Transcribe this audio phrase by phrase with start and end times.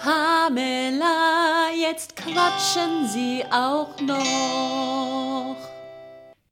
[0.00, 5.56] Pamela, jetzt quatschen sie auch noch.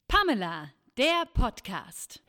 [0.06, 2.20] Pamela, der Podcast.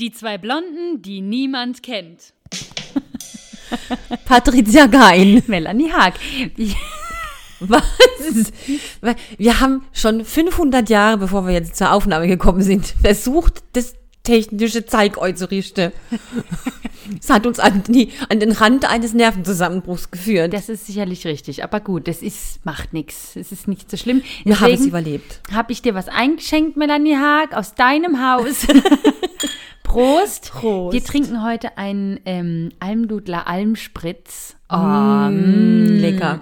[0.00, 2.34] Die zwei Blonden, die niemand kennt.
[4.24, 5.42] Patricia Gein.
[5.46, 6.14] Melanie Haag.
[7.60, 7.84] Was?
[9.38, 13.94] Wir haben schon 500 Jahre, bevor wir jetzt zur Aufnahme gekommen sind, versucht, das
[14.24, 15.92] technische Zeug einzurichten.
[17.20, 20.52] Es hat uns an, die, an den Rand eines Nervenzusammenbruchs geführt.
[20.54, 23.36] Das ist sicherlich richtig, aber gut, das ist, macht nichts.
[23.36, 24.22] Es ist nicht so schlimm.
[24.44, 25.40] Wir haben es überlebt.
[25.52, 28.66] Habe ich dir was eingeschenkt, Melanie Haag, aus deinem Haus.
[29.82, 30.50] Prost.
[30.52, 30.94] Prost.
[30.94, 34.56] Wir trinken heute einen ähm, Almdudler Almspritz.
[34.70, 36.40] Oh, Mm, lecker.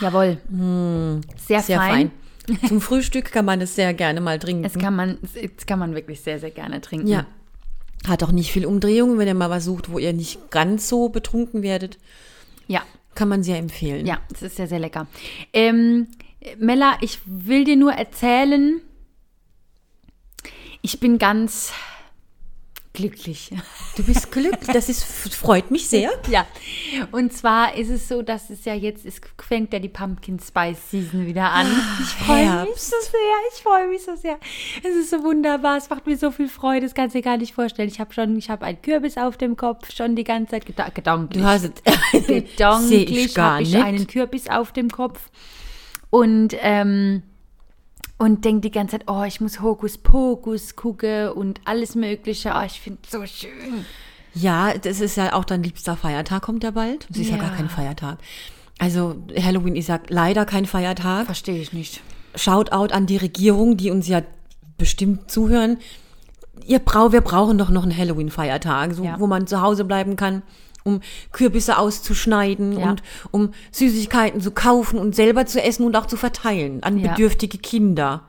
[0.00, 0.38] Jawohl.
[1.36, 1.90] Sehr, Sehr fein.
[1.92, 2.10] fein.
[2.68, 4.62] Zum Frühstück kann man es sehr gerne mal trinken.
[4.62, 5.18] Das kann man,
[5.56, 7.06] das kann man wirklich sehr, sehr gerne trinken.
[7.08, 7.26] ja.
[8.06, 11.08] Hat auch nicht viel Umdrehungen, wenn ihr mal was sucht, wo ihr nicht ganz so
[11.08, 11.98] betrunken werdet.
[12.68, 12.82] Ja,
[13.16, 14.06] Kann man sehr empfehlen.
[14.06, 15.08] ja, es ist sehr, sehr lecker.
[15.52, 16.06] Ähm,
[16.58, 18.80] Mella, ich will dir nur erzählen,
[20.80, 21.72] ich bin ganz
[22.98, 23.50] glücklich.
[23.96, 24.72] Du bist glücklich.
[24.72, 25.02] Das ist,
[25.34, 26.12] freut mich sehr.
[26.30, 26.46] Ja,
[27.10, 30.90] und zwar ist es so, dass es ja jetzt, es fängt ja die Pumpkin Spice
[30.92, 31.66] Season wieder an.
[32.00, 34.38] Ich freue mich so sehr, ich freue mich so sehr.
[34.84, 37.38] Es ist so wunderbar, es macht mir so viel Freude, das kannst du dir gar
[37.38, 37.88] nicht vorstellen.
[37.88, 40.88] Ich habe schon, ich habe einen Kürbis auf dem Kopf, schon die ganze Zeit, geda
[40.90, 41.42] gedanklich.
[41.42, 41.82] Du hast
[42.22, 45.28] Sehe gedanklich habe ich einen Kürbis auf dem Kopf
[46.10, 47.22] und ähm,
[48.18, 52.52] und denke die ganze Zeit, oh, ich muss Hokus Pokus gucken und alles Mögliche.
[52.56, 53.84] Oh, ich finde es so schön.
[54.34, 57.06] Ja, das ist ja auch dein liebster Feiertag, kommt ja bald.
[57.10, 57.36] Es ist ja.
[57.36, 57.42] Ja.
[57.42, 58.18] gar kein Feiertag.
[58.78, 61.26] Also Halloween ist ja leider kein Feiertag.
[61.26, 62.00] Verstehe ich nicht.
[62.34, 64.22] Shoutout an die Regierung, die uns ja
[64.76, 65.78] bestimmt zuhören.
[66.66, 69.18] Ihr brau, wir brauchen doch noch einen Halloween-Feiertag, so, Ja.
[69.18, 70.42] wo man zu Hause bleiben kann,
[70.84, 71.00] um
[71.32, 72.90] Kürbisse auszuschneiden Ja.
[72.90, 77.10] und um Süßigkeiten zu kaufen und selber zu essen und auch zu verteilen an Ja.
[77.12, 78.22] bedürftige Kinder.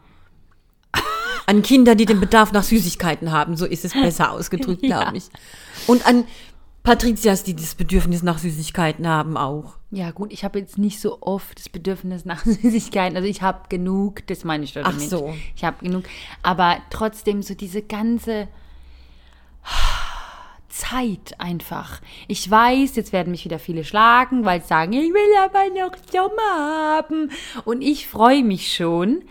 [1.45, 5.29] An Kinder, die den Bedarf nach Süßigkeiten haben, so ist es besser ausgedrückt, glaube ich.
[5.87, 6.25] Und an
[6.83, 9.75] Patrizias, die das Bedürfnis nach Süßigkeiten haben, auch.
[9.91, 13.17] Ja, gut, ich habe jetzt nicht so oft das Bedürfnis nach Süßigkeiten.
[13.17, 15.09] Also ich habe genug, das meine ich doch Ach damit.
[15.09, 15.33] so.
[15.55, 16.03] Ich habe genug.
[16.43, 18.47] Aber trotzdem so diese ganze
[20.69, 21.99] Zeit einfach.
[22.27, 25.95] Ich weiß, jetzt werden mich wieder viele schlagen, weil sie sagen, ich will aber noch
[26.11, 27.31] Sommer haben.
[27.65, 29.23] Und ich freue mich schon,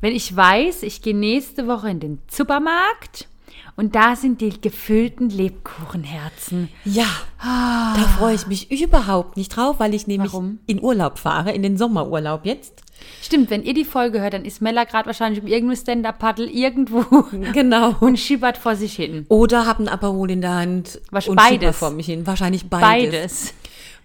[0.00, 3.29] wenn ich weiß, ich gehe nächste Woche in den Supermarkt
[3.76, 6.68] und da sind die gefüllten Lebkuchenherzen.
[6.84, 7.06] Ja,
[7.42, 10.58] da freue ich mich überhaupt nicht drauf, weil ich nämlich Warum?
[10.66, 12.82] in Urlaub fahre, in den Sommerurlaub jetzt.
[13.22, 17.04] Stimmt, wenn ihr die Folge hört, dann ist Mella gerade wahrscheinlich um irgendein Stand-Up-Paddle irgendwo
[17.52, 17.94] Genau.
[18.00, 19.24] und schiebert vor sich hin.
[19.28, 21.78] Oder habe ein Aperol in der Hand Was- und beides.
[21.78, 22.26] vor mich hin.
[22.26, 22.82] Wahrscheinlich beides.
[23.10, 23.54] Beides.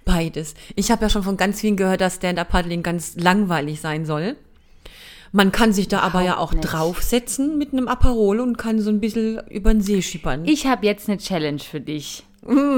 [0.06, 0.54] Beides.
[0.76, 4.38] Ich habe ja schon von ganz vielen gehört, dass Stand-Up-Paddling ganz langweilig sein soll.
[5.36, 6.62] Man kann sich da aber ja auch nicht.
[6.64, 10.46] draufsetzen mit einem Aperol und kann so ein bisschen über den See schippern.
[10.46, 12.24] Ich habe jetzt eine Challenge für dich.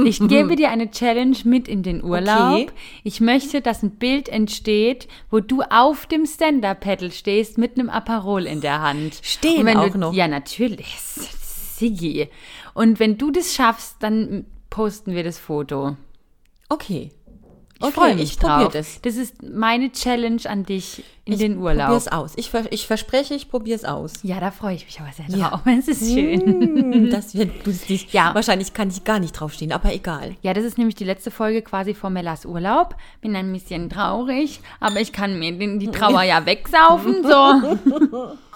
[0.06, 2.62] Ich gebe dir eine Challenge mit in den Urlaub.
[2.64, 2.72] Okay.
[3.04, 8.48] Ich möchte, dass ein Bild entsteht, wo du auf dem Stand-Up-Paddle stehst mit einem Aperol
[8.48, 9.20] in der Hand.
[9.22, 10.14] Stehen auch du, noch?
[10.14, 10.98] Ja, natürlich.
[11.00, 12.28] Siggi.
[12.74, 15.96] Und wenn du das schaffst, dann posten wir das Foto.
[16.70, 17.12] okay.
[17.80, 18.72] Ich Okay, freue mich ich drauf.
[18.74, 19.02] das.
[19.02, 21.86] Das ist meine Challenge an dich in Ich den Urlaub.
[21.88, 22.34] Probier's aus.
[22.36, 24.14] Ich, ver ich verspreche, ich probiere es aus.
[24.24, 25.50] Ja, da freue ich mich aber sehr Ja.
[25.50, 25.62] drauf.
[25.66, 26.42] Es ist schön.
[26.42, 28.12] Hm, Das wird lustig.
[28.14, 28.34] Ja.
[28.34, 30.36] Wahrscheinlich kann ich gar nicht draufstehen, aber egal.
[30.42, 32.96] Ja, das ist nämlich die letzte Folge quasi vor Mellas Urlaub.
[33.22, 37.24] Bin ein bisschen traurig, aber ich kann mir den, die Trauer ja wegsaufen.
[37.24, 38.38] So.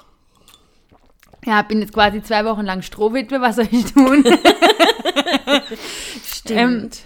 [1.43, 4.23] Ja, bin jetzt quasi zwei Wochen lang Strohwitwe, was soll ich tun?
[6.23, 6.99] Stimmt.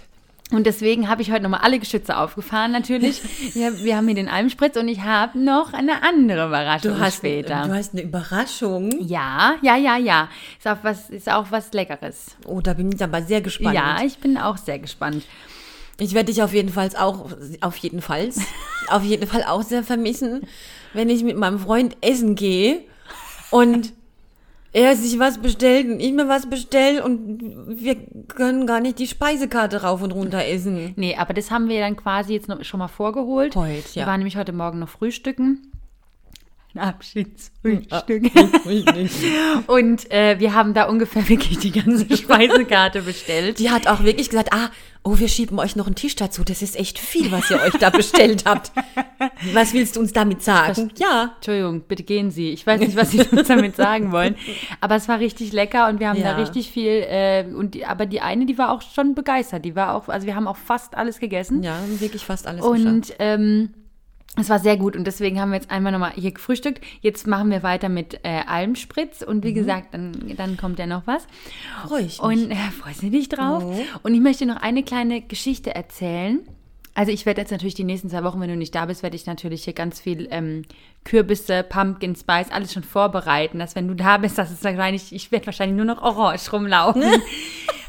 [0.52, 3.20] Und deswegen habe ich heute nochmal alle Geschütze aufgefahren, natürlich.
[3.54, 7.16] Ja, wir haben hier den Almspritz und ich habe noch eine andere Überraschung du, hast,
[7.16, 7.64] später.
[7.66, 8.90] du hast eine Überraschung.
[9.00, 10.28] ja, ja, ja, ja.
[10.58, 12.36] Ist auch was, ist auch was Leckeres.
[12.46, 13.74] Oh, da bin ich aber sehr gespannt.
[13.74, 15.24] Ja, ich bin auch sehr gespannt.
[15.98, 18.28] Ich werde dich auf jeden Fall auch, auf jeden Fall,
[18.88, 20.42] auf jeden Fall auch sehr vermissen,
[20.92, 22.84] wenn ich mit meinem Freund essen gehe
[23.50, 23.92] und
[24.76, 27.96] er sich was bestellt und ich mir was bestelle und wir
[28.28, 30.92] können gar nicht die Speisekarte rauf und runter essen.
[30.96, 33.56] Nee, aber das haben wir dann quasi jetzt noch, schon mal vorgeholt.
[33.56, 34.02] Heute, ja.
[34.02, 35.72] Wir waren nämlich heute Morgen noch frühstücken.
[36.78, 38.24] Abschiedsfrühstück.
[39.66, 43.58] Und äh, wir haben da ungefähr wirklich die ganze Speisekarte bestellt.
[43.58, 44.70] Die hat auch wirklich gesagt, ah,
[45.02, 46.42] oh, wir schieben euch noch einen Tisch dazu.
[46.42, 48.72] Das ist echt viel, was ihr euch da bestellt habt.
[49.52, 50.90] Was willst du uns damit sagen?
[50.98, 51.34] Ja.
[51.36, 52.50] Entschuldigung, bitte gehen Sie.
[52.50, 54.34] Ich weiß nicht, was Sie uns damit sagen wollen.
[54.80, 56.32] Aber es war richtig lecker und wir haben Ja.
[56.32, 57.04] da richtig viel.
[57.08, 59.64] Äh, und die, aber die eine, die war auch schon begeistert.
[59.64, 61.62] Die war auch, also wir haben auch fast alles gegessen.
[61.62, 62.64] Ja, wirklich fast alles.
[62.64, 63.70] Und ähm,
[64.38, 66.84] es war sehr gut und deswegen haben wir jetzt einmal nochmal hier gefrühstückt.
[67.00, 69.42] Jetzt machen wir weiter mit äh, Almspritz und Mhm.
[69.44, 71.26] wie gesagt, dann, dann kommt ja noch was.
[71.86, 72.20] Ich mich.
[72.20, 73.62] Und äh, freust du dich drauf?
[73.64, 73.82] Oh.
[74.02, 76.40] Und ich möchte noch eine kleine Geschichte erzählen.
[76.94, 79.16] Also ich werde jetzt natürlich die nächsten zwei Wochen, wenn du nicht da bist, werde
[79.16, 80.62] ich natürlich hier ganz viel ähm,
[81.04, 85.30] Kürbisse, Pumpkin Spice, alles schon vorbereiten, dass wenn du da bist, das ist wahrscheinlich, ich
[85.30, 87.02] werde wahrscheinlich nur noch orange rumlaufen.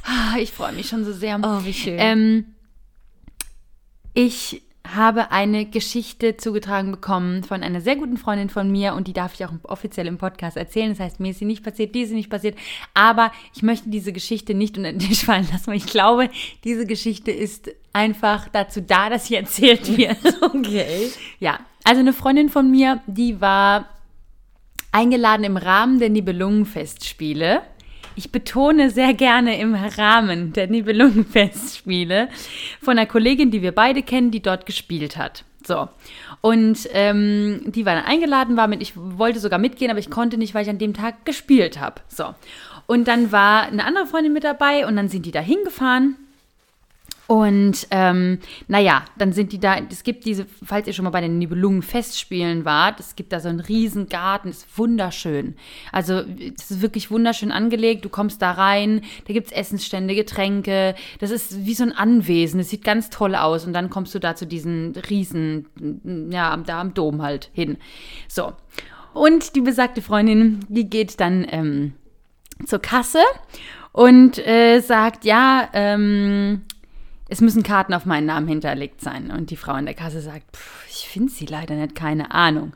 [0.10, 1.38] Ah, ich freue mich schon so sehr.
[1.44, 1.98] Oh, wie schön.
[2.00, 2.46] Ähm,
[4.14, 4.62] ich
[4.96, 9.34] habe eine Geschichte zugetragen bekommen von einer sehr guten Freundin von mir und die darf
[9.34, 10.90] ich auch offiziell im Podcast erzählen.
[10.90, 12.58] Das heißt, mir ist sie nicht passiert, ist sie nicht passiert,
[12.94, 16.30] aber ich möchte diese Geschichte nicht unter den Tisch fallen lassen, weil ich glaube,
[16.64, 20.18] diese Geschichte ist einfach dazu da, dass sie erzählt wird.
[20.42, 21.12] okay.
[21.40, 23.88] Ja, also eine Freundin von mir, die war
[24.92, 27.62] eingeladen im Rahmen der Nibelungenfestspiele.
[28.18, 32.30] Ich betone sehr gerne im Rahmen der Nibelungenfestspiele
[32.82, 35.46] von einer Kollegin, die wir beide kennen, die dort gespielt hat.
[35.64, 35.88] So.
[36.42, 40.40] Und ähm, die war dann eingeladen, war mit, ich wollte sogar mitgehen, aber ich konnte
[40.40, 42.02] nicht, weil ich an dem Tag gespielt habe.
[42.08, 42.34] So.
[42.88, 46.16] Und dann war eine andere Freundin mit dabei und dann sind die da hingefahren.
[47.28, 48.40] Und ähm,
[48.70, 52.64] naja, dann sind die da, es gibt diese, falls ihr schon mal bei den Nibelungen-Festspielen
[52.64, 55.56] wart, es gibt da so einen riesen Garten, ist wunderschön.
[55.92, 56.24] Also
[56.58, 61.66] es ist wirklich wunderschön angelegt, du kommst da rein, da gibt's Essensstände, Getränke, das ist
[61.66, 64.48] wie so ein Anwesen, es sieht ganz toll aus und dann kommst du da zu
[64.48, 65.68] diesen riesen,
[66.32, 67.78] ja, da am Dom halt hin.
[68.30, 68.54] So.
[69.14, 71.94] Und die besagte Freundin, die geht dann ähm,
[72.66, 73.20] zur Kasse
[73.92, 76.62] und äh, sagt, ja, ähm,
[77.30, 79.32] es müssen Karten auf meinen Namen hinterlegt sein.
[79.32, 82.74] Und die Frau in der Kasse sagt, "Pff, ich finde sie leider nicht, keine Ahnung.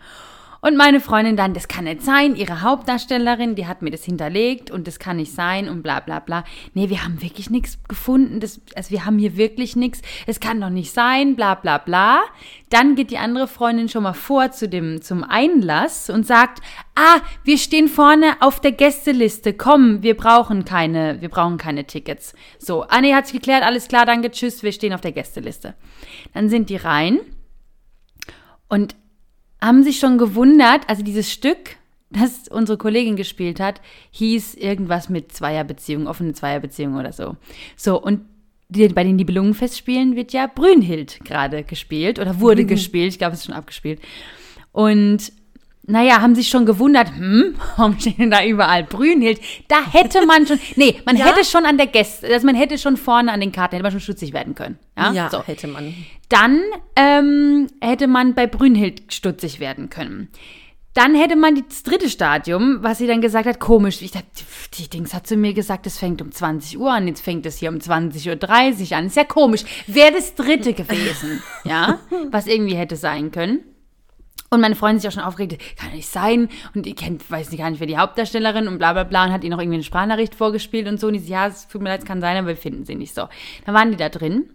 [0.63, 4.69] Und meine Freundin dann, das kann nicht sein, ihre Hauptdarstellerin, die hat mir das hinterlegt
[4.69, 6.43] und das kann nicht sein und bla bla bla.
[6.75, 10.61] Nee, wir haben wirklich nichts gefunden, das, also wir haben hier wirklich nichts, es kann
[10.61, 12.21] doch nicht sein, bla bla bla.
[12.69, 16.61] Dann geht die andere Freundin schon mal vor zu dem, zum Einlass und sagt,
[16.93, 22.35] ah, wir stehen vorne auf der Gästeliste, komm, wir brauchen keine, wir brauchen keine Tickets.
[22.59, 25.73] So, ah nee, hat sich geklärt, alles klar, danke, tschüss, wir stehen auf der Gästeliste.
[26.35, 27.19] Dann sind die rein
[28.69, 28.95] und
[29.63, 31.77] haben sich schon gewundert, also dieses Stück,
[32.09, 33.79] das unsere Kollegin gespielt hat,
[34.11, 37.37] hieß irgendwas mit Zweierbeziehung, offene Zweierbeziehung oder so.
[37.77, 38.21] So, und
[38.69, 43.41] die, bei den Nibelungenfestspielen wird ja Brünnhild gerade gespielt oder wurde gespielt, ich glaube, es
[43.41, 44.01] ist schon abgespielt.
[44.71, 45.31] Und
[45.83, 49.39] naja, haben sich schon gewundert, hm, warum stehen denn da überall Brünnhild?
[49.67, 51.25] Da hätte man schon, nee, man Ja?
[51.25, 53.91] hätte schon an der Gäste, also man hätte schon vorne an den Karten, hätte man
[53.91, 54.77] schon stutzig werden können.
[54.97, 55.43] Ja, Ja, so.
[55.43, 55.93] hätte man.
[56.29, 56.61] Dann
[56.95, 60.29] ähm, hätte man bei Brünnhild stutzig werden können.
[60.93, 64.01] Dann hätte man das dritte Stadium, was sie dann gesagt hat, komisch.
[64.01, 64.27] Ich dachte,
[64.77, 67.57] die Dings hat zu mir gesagt, es fängt um 20 Uhr an, jetzt fängt es
[67.59, 69.05] hier um 20.30 Uhr an.
[69.07, 69.63] Ist ja komisch.
[69.87, 71.99] Wäre das dritte gewesen, ja,
[72.29, 73.61] was irgendwie hätte sein können.
[74.53, 76.49] Und meine Freundin sich auch schon aufgeregt, kann ja nicht sein.
[76.75, 79.31] Und ihr kennt, weiß nicht gar nicht, wer die Hauptdarstellerin und bla bla bla und
[79.31, 81.07] hat ihr noch irgendwie eine Sprachnachricht vorgespielt und so.
[81.07, 82.95] Und die so, ja, es tut mir leid, es kann sein, aber wir finden sie
[82.95, 83.29] nicht so.
[83.65, 84.49] Dann waren die da drin.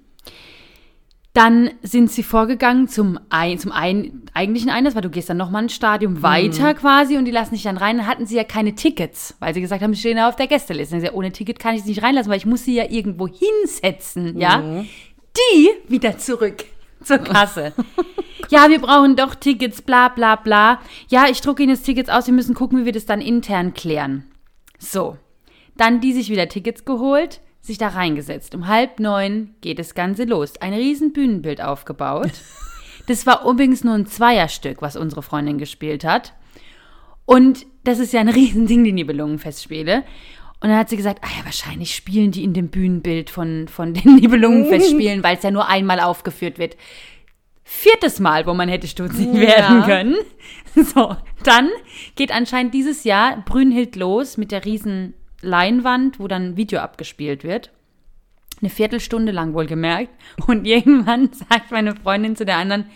[1.33, 5.63] Dann sind sie vorgegangen zum, ein, zum ein, eigentlichen Einlass, weil du gehst dann nochmal
[5.63, 7.97] ein Stadium weiter quasi und die lassen dich dann rein.
[7.97, 10.47] Dann hatten sie ja keine Tickets, weil sie gesagt haben, sie stehen ja auf der
[10.47, 10.97] Gästeliste.
[10.97, 14.39] Gesagt, ohne Ticket kann ich sie nicht reinlassen, weil ich muss sie ja irgendwo hinsetzen,
[14.39, 14.63] ja.
[15.37, 16.67] Die wieder zurück
[17.07, 17.73] zur Kasse.
[18.51, 20.81] ja, wir brauchen doch Tickets, bla bla bla.
[21.09, 23.75] Ja, ich drucke Ihnen jetzt Tickets aus, wir müssen gucken, wie wir das dann intern
[23.75, 24.25] klären.
[24.79, 25.17] So,
[25.77, 28.55] dann die sich wieder Tickets geholt, sich da reingesetzt.
[28.55, 30.61] Um halb neun geht das Ganze los.
[30.61, 32.33] Ein riesen Bühnenbild aufgebaut.
[33.07, 36.33] Das war übrigens nur ein Zweierstück, was unsere Freundin gespielt hat.
[37.25, 40.05] Und das ist ja ein Riesending, die Nibelungenfestspiele.
[40.61, 43.95] Und dann hat sie gesagt, ah ja, wahrscheinlich spielen die in dem Bühnenbild von, von
[43.95, 46.77] den Nibelungenfestspielen, weil es ja nur einmal aufgeführt wird.
[47.63, 50.17] Viertes Mal, wo man hätte stutzig werden können.
[50.95, 51.71] So, dann
[52.17, 57.71] geht anscheinend dieses Jahr Brünnhild los mit der riesen Leinwand, wo dann Video abgespielt wird.
[58.61, 60.11] Eine Viertelstunde lang wohlgemerkt.
[60.47, 62.91] Und irgendwann sagt meine Freundin zu der anderen,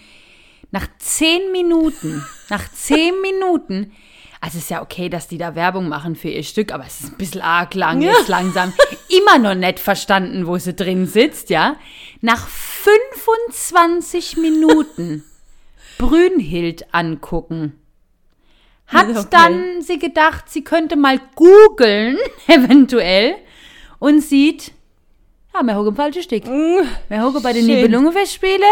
[0.70, 3.92] nach zehn Minuten, nach zehn Minuten,
[4.40, 7.00] also es ist ja okay, dass die da Werbung machen für ihr Stück, aber es
[7.00, 8.72] ist ein bisschen arg lang jetzt langsam.
[9.08, 11.76] Immer noch nicht verstanden, wo sie drin sitzt, ja.
[12.22, 15.24] Nach 25 Minuten
[15.98, 17.74] Brünnhild angucken.
[18.86, 19.26] hat Okay.
[19.30, 22.16] dann sie gedacht, sie könnte mal googeln,
[22.48, 23.36] eventuell,
[23.98, 24.72] und sieht,
[25.54, 26.44] ja, wir hocken im falschen Stück.
[26.46, 27.76] Wir hocken bei den Mm, schön.
[27.82, 28.64] Nibelungenfestspiele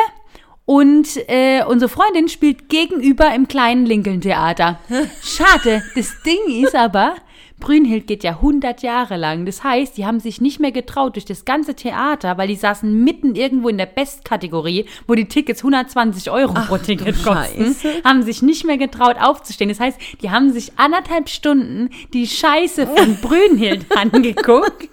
[0.68, 4.78] und äh, unsere Freundin spielt gegenüber im kleinen Lincoln-Theater.
[5.22, 7.14] Schade, das Ding ist aber,
[7.58, 9.46] Brünnhild geht ja 100 Jahre lang.
[9.46, 13.02] Das heißt, die haben sich nicht mehr getraut durch das ganze Theater, weil die saßen
[13.02, 18.02] mitten irgendwo in der Bestkategorie, wo die Tickets 120 Euro pro Ticket kosten, Scheiße.
[18.04, 19.70] haben sich nicht mehr getraut aufzustehen.
[19.70, 24.90] Das heißt, die haben sich anderthalb Stunden die Scheiße von Brünnhild angeguckt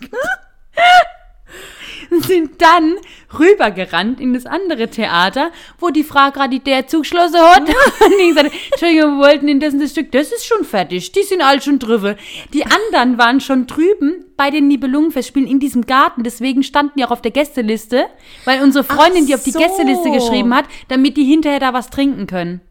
[2.21, 2.95] sind dann
[3.37, 7.61] rübergerannt in das andere Theater, wo die Frau gerade der zugeschlossen hat.
[7.99, 11.23] Und die gesagt, Entschuldigung, wir wollten in dessen das Stück, das ist schon fertig, die
[11.23, 12.15] sind alle schon drüber.
[12.53, 17.11] Die anderen waren schon drüben bei den Nibelungenfestspielen in diesem Garten, deswegen standen die auch
[17.11, 18.07] auf der Gästeliste,
[18.43, 19.59] weil unsere Freundin Ach die auf die so.
[19.59, 22.61] Gästeliste geschrieben hat, damit die hinterher da was trinken können.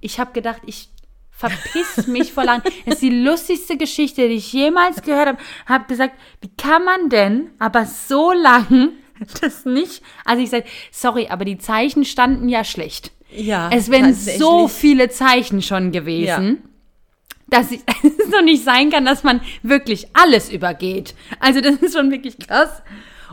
[0.00, 0.88] Ich habe gedacht, ich
[1.40, 2.62] verpiss mich vor lang.
[2.84, 5.38] Das ist die lustigste Geschichte, die ich jemals gehört habe.
[5.66, 8.90] Hab gesagt, wie kann man denn aber so lang
[9.40, 10.02] das nicht?
[10.24, 13.12] Also ich sage, sorry, aber die Zeichen standen ja schlecht.
[13.34, 13.70] Ja.
[13.72, 16.62] Es wären so viele Zeichen schon gewesen.
[17.48, 21.14] Dass ich, es doch nicht sein kann, dass man wirklich alles übergeht.
[21.40, 22.82] Also das ist schon wirklich krass.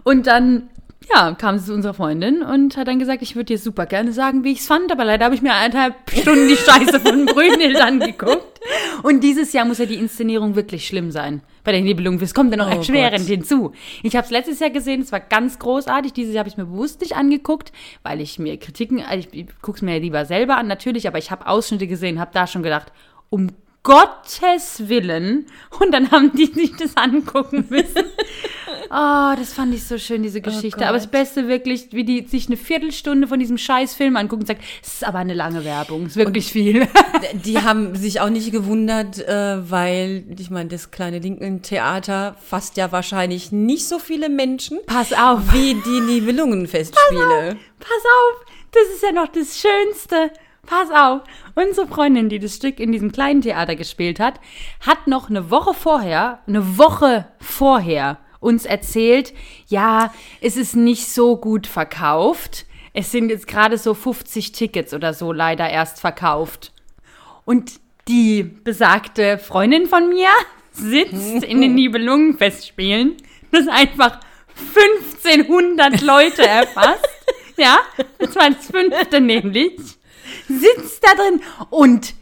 [0.03, 0.69] Und dann,
[1.13, 4.11] ja, kam sie zu unserer Freundin und hat dann gesagt, ich würde dir super gerne
[4.11, 7.25] sagen, wie ich es fand, aber leider habe ich mir eineinhalb Stunden die Scheiße von
[7.25, 8.59] Brünnhild angeguckt.
[9.03, 11.41] Und dieses Jahr muss ja die Inszenierung wirklich schlimm sein.
[11.63, 13.27] Bei der Nibelung, es kommt ja noch Oh erschwerend Gott.
[13.27, 13.71] hinzu.
[14.03, 16.13] Ich habe es letztes Jahr gesehen, es war ganz großartig.
[16.13, 17.71] Dieses Jahr habe ich mir bewusst nicht angeguckt,
[18.03, 21.07] weil ich mir Kritiken, also ich, ich gucke es mir ja lieber selber an, natürlich,
[21.07, 22.91] aber ich habe Ausschnitte gesehen, habe da schon gedacht,
[23.29, 23.49] um
[23.87, 25.45] Gottes Willen.
[25.79, 28.03] Und dann haben die sich das angucken müssen.
[28.89, 30.85] Oh, das fand ich so schön, diese Geschichte.
[30.85, 31.07] aber das.
[31.07, 34.95] Beste wirklich, wie die sich eine Viertelstunde von diesem scheiß Film angucken und sagt, es
[34.95, 36.85] ist aber eine lange Werbung, es ist wirklich viel.
[37.45, 42.91] Die haben sich auch nicht gewundert, äh, weil, ich meine, das kleine Lincoln-Theater fasst ja
[42.91, 45.53] wahrscheinlich nicht so viele Menschen Pass auf.
[45.53, 47.55] wie die Nibelungenfestspiele.
[47.79, 50.31] Pass auf, das ist ja noch das Schönste.
[50.65, 51.21] Pass auf,
[51.57, 54.39] unsere Freundin, die das Stück in diesem kleinen Theater gespielt hat,
[54.85, 59.33] hat noch eine Woche vorher, eine Woche vorher uns erzählt,
[59.67, 62.65] ja, es ist nicht so gut verkauft.
[62.93, 66.71] Es sind jetzt gerade so 50 Tickets oder so leider erst verkauft.
[67.45, 70.29] Und die besagte Freundin von mir
[70.71, 73.17] sitzt in den Nibelungenfestspielen,
[73.51, 74.19] das einfach
[75.23, 77.07] 1500 Leute erfasst.
[77.57, 77.79] Ja,
[78.19, 79.97] das war das fünfte nämlich.
[80.47, 82.13] Sitzt da drin und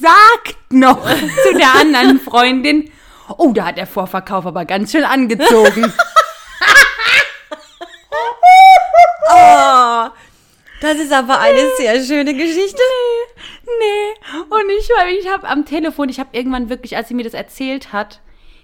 [0.00, 2.90] sagt noch zu der anderen Freundin,
[3.36, 5.92] oh, da hat der Vorverkauf aber ganz schön angezogen.
[9.34, 10.10] Oh,
[10.82, 12.82] das ist aber eine sehr schöne Geschichte.
[13.64, 14.36] Nee.
[14.50, 17.92] Und ich, ich habe am Telefon, ich habe irgendwann wirklich, als sie mir das erzählt
[17.92, 18.20] hat,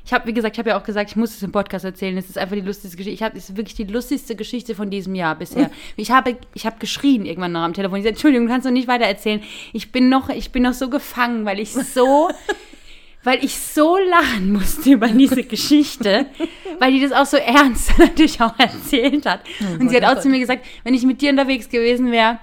[0.09, 2.17] ich habe, wie gesagt, ich habe ja auch gesagt, ich muss es im Podcast erzählen.
[2.17, 3.15] Es ist einfach die lustigste Geschichte.
[3.15, 5.71] Ich habe, es ist wirklich die lustigste Geschichte von diesem Jahr bisher.
[5.97, 7.99] Ich habe, ich habe geschrien irgendwann noch am Telefon.
[7.99, 9.43] Ich sagte, Entschuldigung, du kannst noch nicht weiter erzählen.
[9.75, 12.31] Ich bin noch, ich bin noch so gefangen, weil ich so,
[13.23, 16.25] weil ich so lachen musste über diese Geschichte,
[16.79, 19.41] weil die das auch so ernst natürlich auch erzählt hat.
[19.79, 22.39] Und sie hat auch zu mir gesagt, wenn ich mit dir unterwegs gewesen wäre,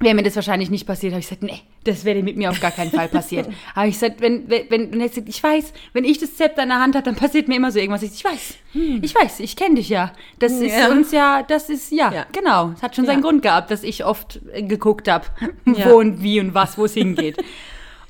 [0.00, 1.12] wäre mir das wahrscheinlich nicht passiert.
[1.12, 3.48] Habe ich gesagt, nee, das wäre mit mir auf gar keinen Fall passiert.
[3.74, 6.94] Habe ich gesagt, wenn, wenn, wenn, ich weiß, wenn ich das Zepter in der Hand
[6.94, 8.02] habe, dann passiert mir immer so irgendwas.
[8.02, 10.12] Ich, weiß, ich weiß, ich kenne dich ja.
[10.38, 10.88] Das ist Ja.
[10.88, 12.26] uns ja, das ist, ja, Ja.
[12.32, 12.70] genau.
[12.76, 13.28] Es hat schon seinen Ja.
[13.28, 15.26] Grund gehabt, dass ich oft äh, geguckt habe,
[15.64, 17.36] wo und wie und was, wo es hingeht.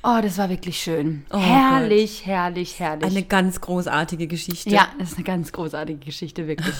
[0.01, 1.25] Oh, das war wirklich schön.
[1.29, 3.03] Oh herrlich, herrlich, herrlich.
[3.11, 4.69] Eine ganz großartige Geschichte.
[4.69, 6.73] ja, das ist eine ganz großartige Geschichte, wirklich.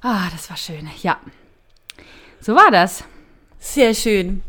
[0.00, 1.18] Ah, das war schön, ja.
[2.40, 3.04] So war das.
[3.64, 4.42] Sehr schön.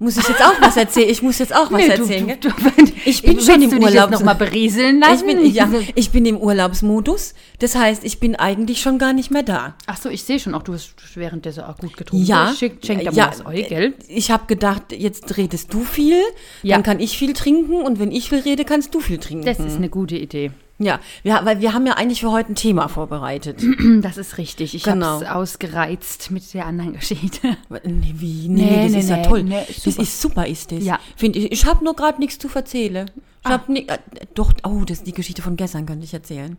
[0.00, 1.08] Muss ich jetzt auch was erzählen?
[1.10, 2.26] Ich muss jetzt auch was Nee, erzählen.
[2.40, 4.10] Du, du, du, Ich bin schon im Urlaub.
[4.10, 5.28] noch mal berieseln lassen?
[5.28, 7.34] Ich bin, ja, ich bin im Urlaubsmodus.
[7.58, 9.74] Das heißt, ich bin eigentlich schon gar nicht mehr da.
[9.86, 12.24] Ach so, ich sehe schon auch, du hast währenddessen auch gut getrunken.
[12.26, 12.54] Ja.
[12.56, 13.94] Schick, schenk da mal ja, was Eu, gell?
[14.06, 16.20] Ich habe gedacht, jetzt redest du viel,
[16.62, 16.76] Ja.
[16.76, 19.46] dann kann ich viel trinken und wenn ich viel rede, kannst du viel trinken.
[19.46, 20.52] Das ist eine gute Idee.
[20.78, 23.62] Ja, wir, weil wir haben ja eigentlich für heute ein Thema vorbereitet.
[24.00, 24.74] Das ist richtig.
[24.74, 25.06] Ich Genau.
[25.06, 27.56] habe es ausgereizt mit der anderen Geschichte.
[27.84, 28.48] Nee, wie?
[28.48, 29.42] Nee, Nee, das nee, ist ja nee, toll.
[29.42, 30.84] nee, das ist super, ist das.
[30.84, 30.98] Ja.
[31.16, 31.52] Finde ich.
[31.52, 33.10] Ich habe nur gerade nichts zu erzählen.
[33.44, 33.98] Ich hab ni äh,
[34.34, 36.56] doch, oh, das ist die Geschichte von gestern, könnte ich erzählen.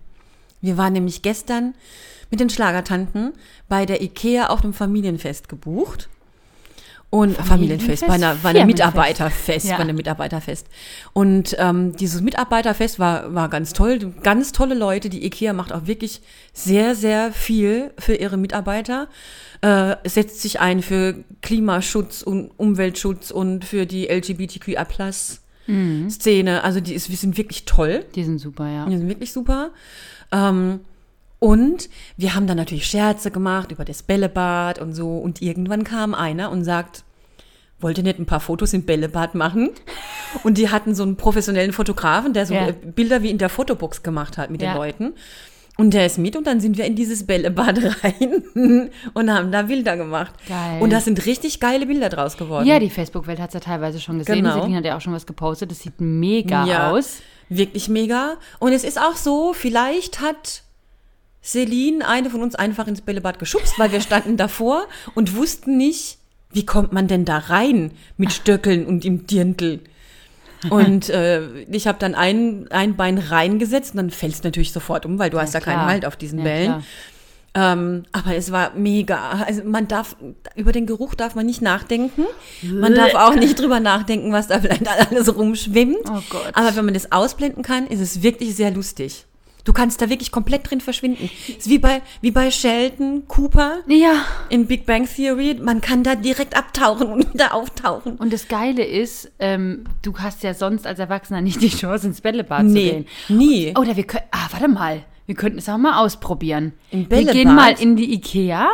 [0.61, 1.73] Wir waren nämlich gestern
[2.31, 3.33] mit den Schlagertanten
[3.69, 6.09] bei der Ikea auf dem Familienfest gebucht.
[7.11, 8.07] Und Familienfest, Familienfest?
[8.07, 8.65] bei einer, bei einer.
[8.65, 9.77] Mitarbeiterfest, Ja.
[9.77, 10.67] bei einem Mitarbeiterfest.
[11.13, 15.09] Und ähm, dieses Mitarbeiterfest war, war ganz toll, ganz tolle Leute.
[15.09, 16.21] Die IKEA macht auch wirklich
[16.53, 19.07] sehr, sehr viel für ihre Mitarbeiter,
[19.61, 24.77] äh, setzt sich ein für Klimaschutz und Umweltschutz und für die LGBTQI+.
[26.09, 26.63] Szene.
[26.63, 28.03] Also die ist, wir sind wirklich toll.
[28.15, 28.85] Die sind super, ja.
[28.87, 29.69] Die sind wirklich super.
[30.31, 30.79] Ähm,
[31.39, 35.17] und wir haben dann natürlich Scherze gemacht über das Bällebad und so.
[35.17, 37.03] Und irgendwann kam einer und sagt,
[37.79, 39.69] wollt ihr nicht ein paar Fotos im Bällebad machen?
[40.43, 42.67] Und die hatten so einen professionellen Fotografen, der so Ja.
[42.67, 44.74] äh, Bilder wie in der Fotobox gemacht hat mit Ja.
[44.74, 45.13] den Leuten.
[45.77, 49.62] Und der ist mit und dann sind wir in dieses Bällebad rein und haben da
[49.62, 50.34] Bilder gemacht.
[50.50, 50.81] Geil.
[50.81, 52.67] Und da sind richtig geile Bilder draus geworden.
[52.67, 54.43] Ja, die Facebook-Welt hat es ja teilweise schon gesehen.
[54.43, 54.55] Genau.
[54.60, 55.72] Celine hat ja auch schon was gepostet.
[55.72, 56.91] Das sieht mega Ja.
[56.91, 57.22] aus.
[57.48, 58.34] Wirklich mega.
[58.60, 60.63] Und es ist auch so, vielleicht hat
[61.43, 64.84] Celine eine von uns einfach ins Bällebad geschubst, weil wir standen davor
[65.15, 66.17] und wussten nicht,
[66.51, 69.79] wie kommt man denn da rein mit Stöckeln und im Dirndl.
[70.69, 75.05] Und äh, ich habe dann ein, ein Bein reingesetzt und dann fällst du natürlich sofort
[75.05, 75.86] um, weil du hast ja keinen.
[75.86, 76.84] Halt auf diesen Ja, Bällen.
[77.55, 79.31] Ähm, aber es war mega.
[79.46, 80.15] Also man darf,
[80.55, 82.25] über den Geruch darf man nicht nachdenken.
[82.62, 86.10] Man darf auch nicht drüber nachdenken, was da vielleicht alles rumschwimmt.
[86.10, 86.38] Oh.
[86.53, 89.25] Aber wenn man das ausblenden kann, ist es wirklich sehr lustig.
[89.69, 91.29] Du kannst da wirklich komplett drin verschwinden.
[91.47, 94.25] ist wie bei, wie bei Sheldon Cooper Ja.
[94.49, 95.57] in Big Bang Theory.
[95.61, 98.15] Man kann da direkt abtauchen und wieder auftauchen.
[98.15, 102.21] Und das Geile ist, ähm, du hast ja sonst als Erwachsener nicht die Chance, ins
[102.21, 103.05] Bällebad zu Nee, gehen.
[103.38, 103.73] nie.
[103.77, 105.03] Oder wir können, ah, warte mal.
[105.27, 106.73] Wir könnten es auch mal ausprobieren.
[106.89, 107.33] Im wir Bällebad?
[107.35, 108.67] gehen mal in die Ikea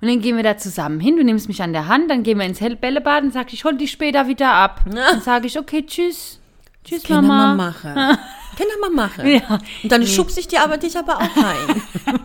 [0.00, 1.16] und dann gehen wir da zusammen hin.
[1.16, 3.76] Du nimmst mich an der Hand, dann gehen wir ins Bällebad und sagst, ich hol
[3.76, 4.80] dich später wieder ab.
[4.92, 6.40] Dann sage ich, okay, tschüss.
[6.88, 7.48] Tschüss, Kann Mama.
[7.48, 7.94] man machen.
[8.56, 9.26] Kann man machen.
[9.26, 9.58] Ja.
[9.82, 11.82] Und dann schubst ich dir aber dich aber auch rein.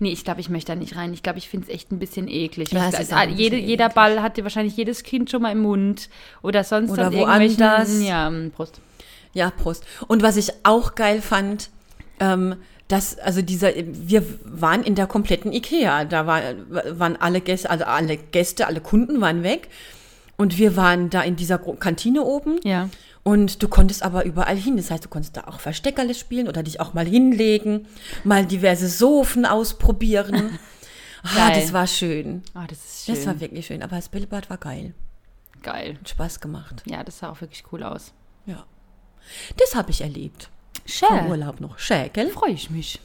[0.00, 1.12] Nee, ich glaube, ich möchte da nicht rein.
[1.12, 2.70] Ich glaube, ich finde es echt ein bisschen eklig.
[2.70, 3.94] Ja, es ist also, jede, bisschen jeder eklig.
[3.96, 6.08] Ball hat ja wahrscheinlich jedes Kind schon mal im Mund
[6.40, 8.00] oder sonst Oder woanders.
[8.00, 8.80] Ja, mm, Prost.
[9.34, 9.84] Ja, Prost.
[10.06, 11.70] Und was ich auch geil fand,
[12.20, 16.04] ähm, dass, also dieser, wir waren in der kompletten Ikea.
[16.04, 16.42] Da war,
[16.90, 19.68] waren alle Gäste, also alle Gäste, alle Kunden waren weg.
[20.36, 22.60] Und wir waren da in dieser Kantine oben.
[22.62, 22.88] Ja.
[23.28, 24.78] Und du konntest aber überall hin.
[24.78, 27.86] Das heißt, du konntest da auch Versteckerle spielen oder dich auch mal hinlegen,
[28.24, 30.58] mal diverse Sofen ausprobieren.
[31.36, 32.42] ah, das war schön.
[32.54, 33.14] Ah, das ist schön.
[33.14, 33.82] Das war wirklich schön.
[33.82, 34.94] Aber das Bällebad war geil.
[35.62, 35.98] geil.
[36.00, 36.82] Hat Spaß gemacht.
[36.86, 38.14] Ja, das sah auch wirklich cool aus.
[38.46, 38.64] Ja.
[39.58, 40.48] Das habe ich erlebt.
[40.86, 41.26] Vom Schön.
[41.28, 41.78] Urlaub noch.
[41.78, 42.30] Schäkel.
[42.30, 42.98] Freue ich mich.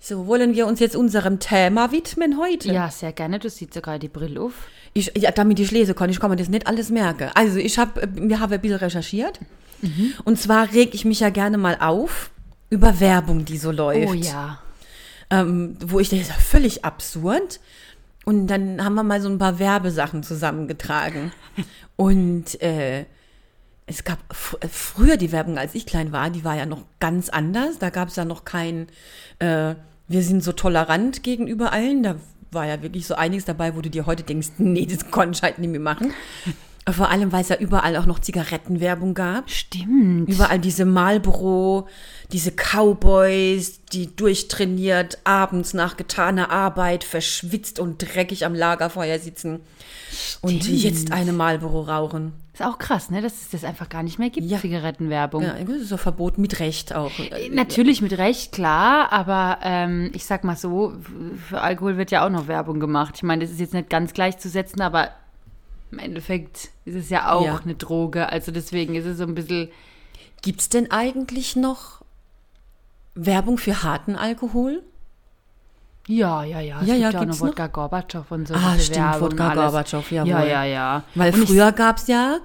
[0.00, 2.72] So, wollen wir uns jetzt unserem Thema widmen heute?
[2.72, 3.38] Ja, sehr gerne.
[3.38, 4.68] Du siehst sogar die Brille auf.
[4.94, 7.30] Ich, ja, damit ich lesen kann, ich kann mir das nicht alles merken.
[7.34, 9.40] Also ich habe, wir haben ein bisschen recherchiert.
[9.82, 10.14] Mhm.
[10.24, 12.30] Und zwar reg ich mich ja gerne mal auf
[12.70, 14.08] über Werbung, die so läuft.
[14.08, 14.58] Oh ja.
[15.30, 17.60] Ähm, wo ich denke, das ist ja völlig absurd.
[18.24, 21.32] Und dann haben wir mal so ein paar Werbesachen zusammengetragen.
[21.96, 23.06] Und äh,
[23.86, 26.84] es gab fr äh, früher die Werbung, als ich klein war, die war ja noch
[27.00, 27.78] ganz anders.
[27.78, 28.88] Da gab es ja noch kein,
[29.38, 29.74] äh,
[30.08, 32.02] wir sind so tolerant gegenüber allen.
[32.02, 32.16] Da
[32.50, 35.42] war ja wirklich so einiges dabei, wo du dir heute denkst, nee, das konnte ich
[35.42, 36.12] halt nicht mehr machen.
[36.92, 39.50] Vor allem, weil es ja überall auch noch Zigarettenwerbung gab.
[39.50, 40.28] Stimmt.
[40.28, 41.88] Überall diese Marlboro,
[42.32, 49.60] diese Cowboys, die durchtrainiert, abends nach getaner Arbeit, verschwitzt und dreckig am Lagerfeuer sitzen
[50.40, 50.82] und Stimmt.
[50.82, 52.32] jetzt eine Marlboro rauchen.
[52.52, 53.22] Ist auch krass, ne?
[53.22, 54.58] Dass es das einfach gar nicht mehr gibt, Ja.
[54.58, 55.42] Zigarettenwerbung.
[55.42, 57.12] Ja, das ist so verboten mit Recht auch.
[57.52, 60.92] Natürlich mit Recht, klar, aber ähm, ich sag mal so,
[61.48, 63.14] für Alkohol wird ja auch noch Werbung gemacht.
[63.16, 65.10] Ich meine, das ist jetzt nicht ganz gleichzusetzen, aber
[65.90, 67.60] im Endeffekt ist es ja auch Ja.
[67.62, 68.28] eine Droge.
[68.30, 69.68] Also deswegen ist es so ein bisschen.
[70.42, 72.02] Gibt es denn eigentlich noch
[73.14, 74.82] Werbung für harten Alkohol?
[76.06, 76.80] Ja, ja, ja.
[76.80, 78.54] Es Ja, gibt ja, auch gibt's noch Wodka Gorbatschow und so.
[78.54, 79.62] Ah, stimmt, Werbung, Wodka alles.
[79.64, 80.30] Gorbatschow, jawohl.
[80.30, 81.02] Ja, ja, ja.
[81.14, 82.38] Weil Und früher gab es ja,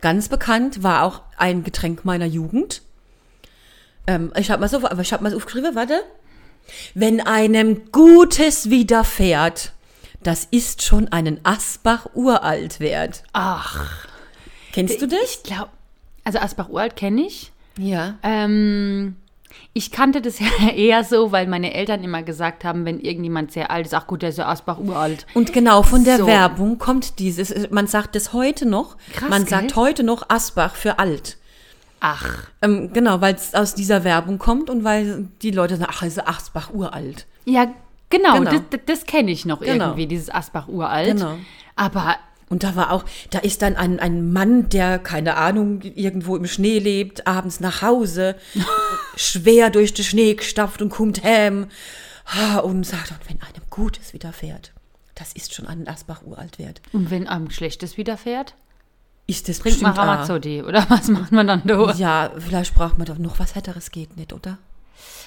[0.00, 2.82] ganz bekannt, war auch ein Getränk meiner Jugend.
[4.06, 6.02] Ähm, ich habe mal so, ich habe mal so aufgeschrieben, warte.
[6.94, 9.73] Wenn einem Gutes widerfährt,
[10.24, 13.22] das ist schon einen Asbach uralt wert.
[13.32, 14.06] Ach,
[14.72, 15.18] Kennst du das?
[15.24, 15.70] ich glaube,
[16.24, 17.52] also Asbach-Uralt kenne ich.
[17.78, 18.14] Ja.
[18.24, 19.14] Ähm,
[19.72, 23.70] ich kannte das ja eher so, weil meine Eltern immer gesagt haben, wenn irgendjemand sehr
[23.70, 25.26] alt ist, ach gut, der ist ja Asbach uralt.
[25.34, 26.26] Und genau von der So.
[26.26, 29.50] Werbung kommt dieses, man sagt es heute noch, Krass, man gell?
[29.50, 31.36] sagt heute noch Asbach für alt.
[32.00, 36.02] Ach, Ähm, genau, weil es aus dieser Werbung kommt und weil die Leute sagen, ach,
[36.02, 37.26] ist Asbach uralt.
[37.44, 37.72] ja,
[38.16, 38.50] genau, Genau.
[38.70, 39.86] das, das, kenne ich noch Genau.
[39.86, 41.16] irgendwie, dieses Asbach uralt.
[41.16, 41.36] Genau.
[41.76, 42.16] Aber
[42.50, 46.46] Und da war auch, da ist dann ein, ein Mann, der, keine Ahnung, irgendwo im
[46.46, 48.36] Schnee lebt, abends nach Hause,
[49.16, 51.66] schwer durch den Schnee gestapft und kommt heim
[52.26, 54.72] ha, und sagt, und wenn einem Gutes widerfährt,
[55.14, 56.80] das ist schon einen Asbach uralt wert.
[56.92, 58.54] und wenn einem Schlechtes widerfährt,
[59.26, 59.98] Ist das trinkt man auch.
[59.98, 61.92] Ramazotti oder was macht man dann da?
[61.94, 64.58] Ja, vielleicht braucht man doch noch was Härteres, geht nicht, oder?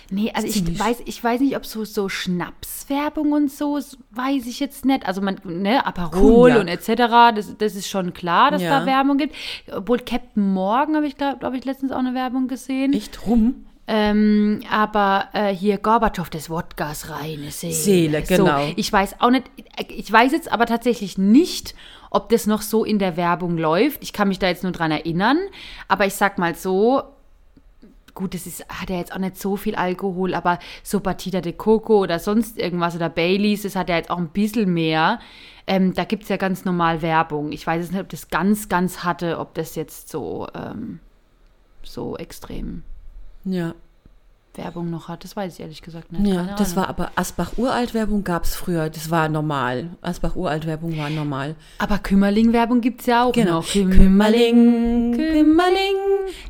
[0.10, 3.80] Nee, also ich weiß, ich weiß nicht, ob so, so Schnapswerbung und so,
[4.12, 5.06] weiß ich jetzt nicht.
[5.06, 8.80] Also man, ne, Aperol und etc., das, das ist schon klar, dass Ja.
[8.80, 9.36] da Werbung gibt.
[9.72, 12.94] Obwohl Captain Morgan habe ich, glaube glaub ich, letztens auch eine Werbung gesehen.
[12.94, 13.66] Echt rum?
[13.90, 17.74] Ähm, aber äh, hier Gorbatschow des Wodkas reine Seele.
[17.74, 18.66] Seele, genau.
[18.68, 19.46] So, ich weiß auch nicht,
[19.90, 21.74] ich weiß jetzt aber tatsächlich nicht,
[22.12, 24.04] ob das noch so in der Werbung läuft.
[24.04, 25.38] Ich kann mich da jetzt nur dran erinnern.
[25.88, 27.02] Aber ich sag mal so,
[28.18, 31.54] gut, das ist, hat ja jetzt auch nicht so viel Alkohol, aber so Batida de
[31.54, 35.20] Coco oder sonst irgendwas oder Baileys, das hat ja jetzt auch ein bisschen mehr.
[35.68, 37.52] Ähm, da gibt es ja ganz normal Werbung.
[37.52, 41.00] Ich weiß jetzt nicht, ob das ganz, ganz hatte, ob das jetzt so, ähm,
[41.84, 42.82] so extrem
[43.46, 43.76] Ja.
[44.58, 45.24] Werbung noch hat.
[45.24, 46.26] Das weiß ich ehrlich gesagt nicht.
[46.28, 46.76] Ja, Keine das Ahnung.
[46.76, 48.90] war aber Asbach-Uralt-Werbung gab es früher.
[48.90, 49.90] Das war normal.
[50.02, 51.56] Asbach-Uralt-Werbung war normal.
[51.78, 53.60] Aber Kümmerling-Werbung gibt es ja auch Genau.
[53.60, 53.68] noch.
[53.68, 55.96] Kümmerling, Kümmerling,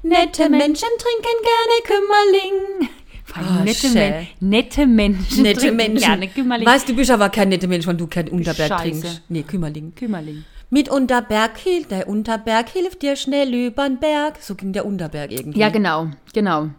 [0.04, 2.90] nette Menschen trinken gerne Kümmerling.
[3.34, 3.90] Ah, nette.
[3.90, 5.44] Men nette Menschen.
[5.44, 6.00] Nette Menschen.
[6.08, 6.66] Gerne Kümmerling.
[6.68, 8.82] Weißt du, bist aber kein netter Mensch, wenn du kein Unterberg Scheiße.
[9.02, 9.22] trinkst.
[9.30, 9.94] Nee, Kümmerling.
[9.96, 10.44] Kümmerling.
[10.70, 14.38] Mit Unterberg hilft, der Unterberg hilft dir schnell übern Berg.
[14.42, 15.60] So ging der Unterberg irgendwie.
[15.60, 16.08] Ja, genau.
[16.34, 16.70] Genau.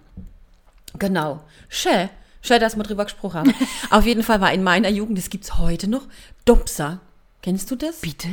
[0.98, 1.40] Genau.
[1.68, 2.08] Schön.
[2.40, 3.54] Schön, dass wir drüber gesprochen haben.
[3.90, 6.06] Auf jeden Fall war in meiner Jugend, das gibt's heute noch,
[6.44, 7.00] Dopser.
[7.42, 8.00] Kennst du das?
[8.00, 8.28] Bitte?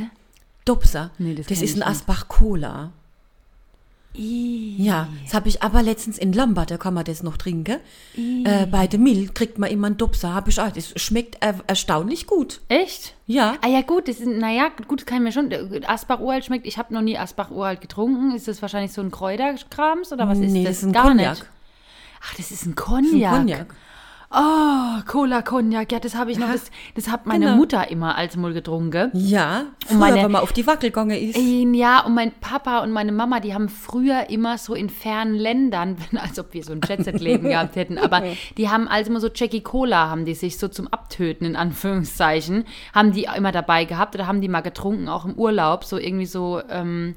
[0.63, 1.11] Dopser.
[1.17, 1.87] Nee, das das ist ein nicht.
[1.87, 2.91] Asbach Cola.
[4.17, 7.79] Ja, das habe ich aber letztens in Lambert, da kann man das noch trinken.
[8.15, 10.71] Äh, bei der Mill kriegt man immer einen Dopser, habe ich auch.
[10.71, 12.61] Das schmeckt er erstaunlich gut.
[12.69, 13.13] Echt?
[13.27, 13.57] Ja.
[13.61, 15.83] Ah ja gut, das ist, naja, gut, das kann ich mir schon.
[15.85, 16.65] Asbach Uralt schmeckt.
[16.65, 18.33] Ich habe noch nie Asbach Uralt getrunken.
[18.33, 20.75] Ist das wahrscheinlich so ein Kräuterkrams oder was ist nee, das?
[20.75, 21.29] das ist ein Gar Cognac.
[21.39, 21.45] nicht.
[22.25, 23.67] Ach, das ist ein Ein Cognac.
[24.37, 25.91] Oh, Cola Cognac.
[25.91, 26.51] Ja, das habe ich noch.
[26.51, 27.57] Das, das hat meine Genau.
[27.57, 29.11] Mutter immer als Mal getrunken.
[29.13, 31.37] Ja, früher, meine- wenn man auf die Wackel gegangen ist.
[31.37, 35.95] Ja, und mein Papa und meine Mama, die haben früher immer so in fernen Ländern,
[36.21, 38.23] als ob wir so ein Jet-Set-Leben gehabt hätten, aber
[38.57, 42.65] die haben also immer so Jackie Cola, haben die sich so zum Abtöten, in Anführungszeichen,
[42.93, 46.25] haben die immer dabei gehabt oder haben die mal getrunken, auch im Urlaub, so irgendwie
[46.25, 47.15] so, ähm,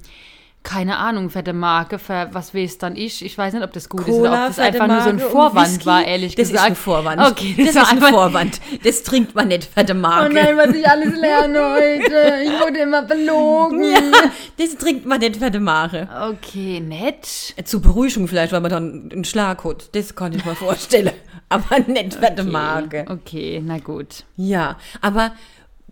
[0.69, 3.25] keine Ahnung, fette Marke, für was weiß dann ich.
[3.25, 5.31] Ich weiß nicht, ob das gut ist oder ob das einfach nur so ein Marke
[5.31, 6.67] Vorwand war, ehrlich das gesagt.
[6.67, 7.23] ist ein Vorwand.
[7.23, 8.61] Okay, das, war ist ein Vorwand.
[8.85, 10.35] Das trinkt man nicht, fette Marke.
[10.35, 12.45] was ich alles lerne heute.
[12.45, 13.83] Ich wurde immer belogen.
[13.83, 16.07] Ja, das trinkt man nicht, fette Marke.
[16.33, 17.55] Okay, nett.
[17.65, 19.89] Zur Beruhigung vielleicht, weil man dann einen Schlag hat.
[19.97, 21.13] Das kann ich mir vorstellen.
[21.49, 23.07] Aber nicht fette Marke.
[23.09, 24.25] Okay, na gut.
[24.37, 25.33] Ja, aber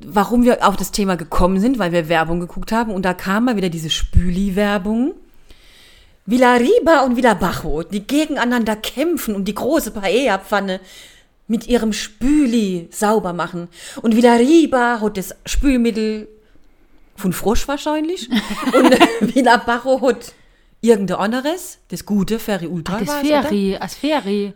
[0.05, 3.47] warum wir auf das Thema gekommen sind, weil wir Werbung geguckt haben und da kam
[3.47, 5.15] mal wieder diese Spüli-Werbung.
[6.27, 10.81] Villariba und Villabajo, die gegeneinander kämpfen und die große Paella-Pfanne
[11.47, 13.69] mit ihrem Spüli sauber machen.
[14.03, 16.29] Und Villariba hat das Spülmittel
[17.15, 18.29] von Frosch wahrscheinlich
[18.73, 18.97] und
[19.35, 20.33] Villabajo hat
[20.81, 22.99] irgendein anderes, das gute Ferry Ultra.
[22.99, 23.43] Das war's, oder?
[23.45, 24.53] Feri, das Feri.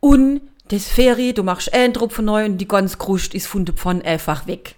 [0.00, 3.74] Und das Ferry, du machst einen Tropfen neu und die ganze Kruste ist von der
[3.74, 4.74] Pfanne einfach weg.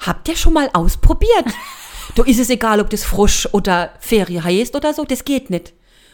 [0.00, 1.46] Habt ihr schon mal ausprobiert?
[2.14, 5.72] da ist es egal, ob das Frosch oder Ferry heißt oder so, das geht nicht.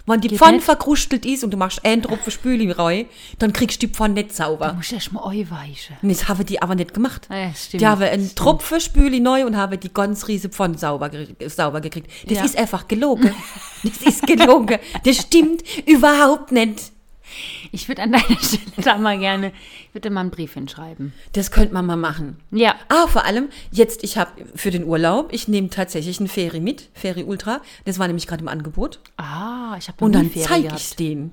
[0.09, 0.64] Wenn die Geht Pfanne nicht?
[0.64, 3.07] verkrustelt ist und du machst einen Tropfen Spüli rein,
[3.40, 4.72] dann kriegst du die Pfanne nicht Du sauber.
[4.75, 5.96] musst erst mal einweichen.
[6.01, 7.27] Und das haben die aber nicht gemacht.
[7.29, 7.81] Ja, stimmt.
[7.81, 11.11] Die haben einen Tropfen Spüli neu und haben die ganz riese Pfanne sauber,
[11.49, 12.09] sauber gekriegt.
[12.29, 12.44] Das Ja.
[12.44, 13.35] ist einfach gelogen.
[13.83, 14.79] das ist gelogen.
[15.05, 16.92] Das stimmt überhaupt nicht.
[17.72, 19.52] Ich würde an deiner Stelle da mal gerne,
[19.88, 21.12] ich würde mal einen Brief hinschreiben.
[21.32, 22.36] Das könnte man mal machen.
[22.50, 22.74] Ja.
[22.88, 26.88] Ah, vor allem, jetzt, ich habe für den Urlaub, ich nehme tatsächlich einen Ferry mit,
[26.94, 27.60] Ferry Ultra.
[27.84, 29.00] Das war nämlich gerade im Angebot.
[29.16, 30.80] Ah, ich habe noch Und nie dann Ferie zeige gehabt.
[30.80, 31.30] ich denen.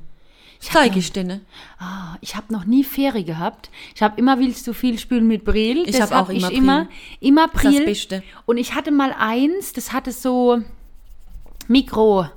[0.59, 1.41] Zeige ich denen.
[1.77, 3.69] Ah, ich habe noch nie Ferie gehabt.
[3.95, 5.83] Ich habe immer willst du viel spülen mit Brill.
[5.85, 6.57] Ich Das hab auch ich immer Brill.
[6.57, 6.87] immer,
[7.19, 7.83] immer Das.
[7.83, 8.23] Beste.
[8.45, 10.61] Und ich hatte mal eins, das hatte so
[11.67, 12.27] Mikro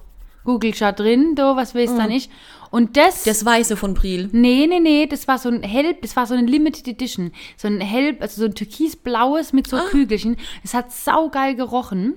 [0.44, 2.30] Google drin, do, was weiß da nicht.
[2.70, 4.28] Und das, Das Weiße von Priel.
[4.32, 7.32] Nee, nee, nee, das war so ein hell, das war so eine Limited Edition.
[7.56, 9.82] So ein hell, also so ein türkisblaues mit Ah.
[9.82, 10.36] so Kügelchen.
[10.64, 12.14] Es hat saugeil gerochen.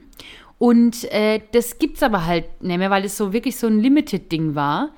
[0.58, 4.56] Und äh, das gibt's aber halt nicht mehr, weil es so wirklich so ein Limited-Ding
[4.56, 4.92] war.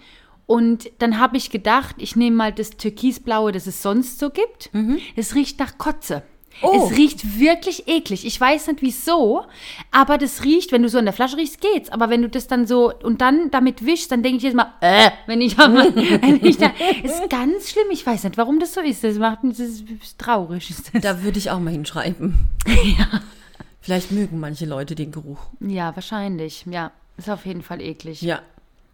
[0.48, 4.70] Und dann habe ich gedacht, ich nehme mal das Türkisblaue, das es sonst so gibt.
[5.16, 6.24] Es riecht nach Kotze.
[6.62, 6.88] Oh.
[6.90, 8.26] Es riecht wirklich eklig.
[8.26, 9.46] Ich weiß nicht wieso,
[9.90, 11.90] aber das riecht, wenn du so an der Flasche riechst, geht's.
[11.90, 14.74] Aber wenn du das dann so und dann damit wischst, dann denke ich jetzt mal,
[14.82, 16.72] äh, wenn ich, wenn ich da,
[17.04, 17.88] ist ganz schlimm.
[17.92, 19.04] Ich weiß nicht, warum das so ist.
[19.04, 20.70] Das macht mich, das ist traurig.
[20.70, 21.02] Ist das.
[21.02, 22.36] Da würde ich auch mal hinschreiben.
[23.82, 25.40] Vielleicht mögen manche Leute den Geruch.
[25.60, 26.66] Ja, wahrscheinlich.
[26.70, 28.22] Ja, ist auf jeden Fall eklig.
[28.22, 28.42] Ja.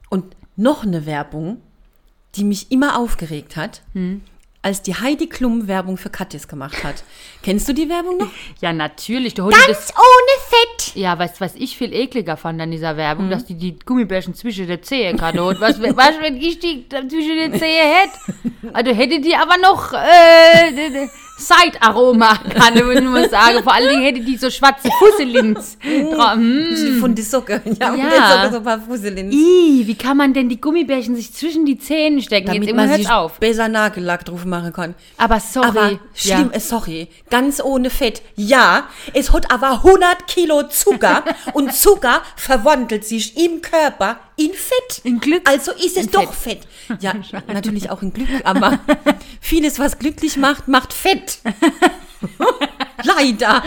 [0.09, 0.23] Und
[0.55, 1.61] noch eine Werbung,
[2.35, 4.21] die mich immer aufgeregt hat, Hm.
[4.63, 7.03] Als die Heidi Klum Werbung für Katjes gemacht hat.
[7.43, 8.27] Kennst du die Werbung noch?
[8.61, 9.33] Ja, natürlich.
[9.35, 9.93] Du holst das.
[9.95, 10.95] ohne Fett.
[10.95, 13.31] Ja, weißt du, was ich viel ekliger fand an dieser Werbung, Mhm.
[13.31, 15.61] dass die die Gummibärchen zwischen der Zehe gerade hat.
[15.61, 18.35] Was, was, wenn ich die zwischen der Zehe hätte?
[18.73, 23.63] Also hätte die aber noch äh, Side-Aroma, kann ich nur sagen.
[23.63, 25.77] Vor allen Dingen hätte die so schwarze Fusselins.
[25.79, 26.35] drauf.
[26.35, 26.99] Mm.
[26.99, 27.61] Von die Socke.
[27.79, 28.09] Ja, Ja.
[28.09, 29.33] der Socke so ein paar Fusselins.
[29.33, 32.47] Ih, wie kann man denn die Gummibärchen sich zwischen die Zähne stecken?
[32.47, 33.39] Damit Jetzt immer man sich auf.
[33.39, 34.95] besser Nagellack drauf machen kann.
[35.17, 35.67] Aber sorry.
[35.67, 38.21] Aber schlimm, äh, sorry, ganz ohne Fett.
[38.35, 41.23] Ja, es hat aber 100 Kilo Zucker
[41.53, 45.01] und Zucker verwandelt sich im Körper in Fett.
[45.03, 45.47] In Glück.
[45.49, 46.59] Also ist es In doch Fett.
[46.99, 47.13] Ja,
[47.47, 48.79] natürlich auch in Glück, aber
[49.41, 51.26] vieles, was glücklich macht, macht Fett.
[53.03, 53.63] leider,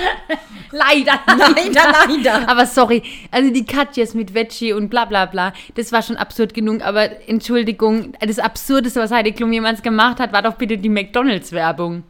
[0.72, 1.20] Leider.
[1.26, 2.48] leider, leider.
[2.48, 6.54] Aber sorry, also die Katjes mit Veggie und bla bla bla, das war schon absurd
[6.54, 6.82] genug.
[6.82, 11.94] Aber Entschuldigung, das Absurdeste, was Heidi Klum jemals gemacht hat, war doch bitte die McDonalds-Werbung.
[11.94, 12.04] Hm,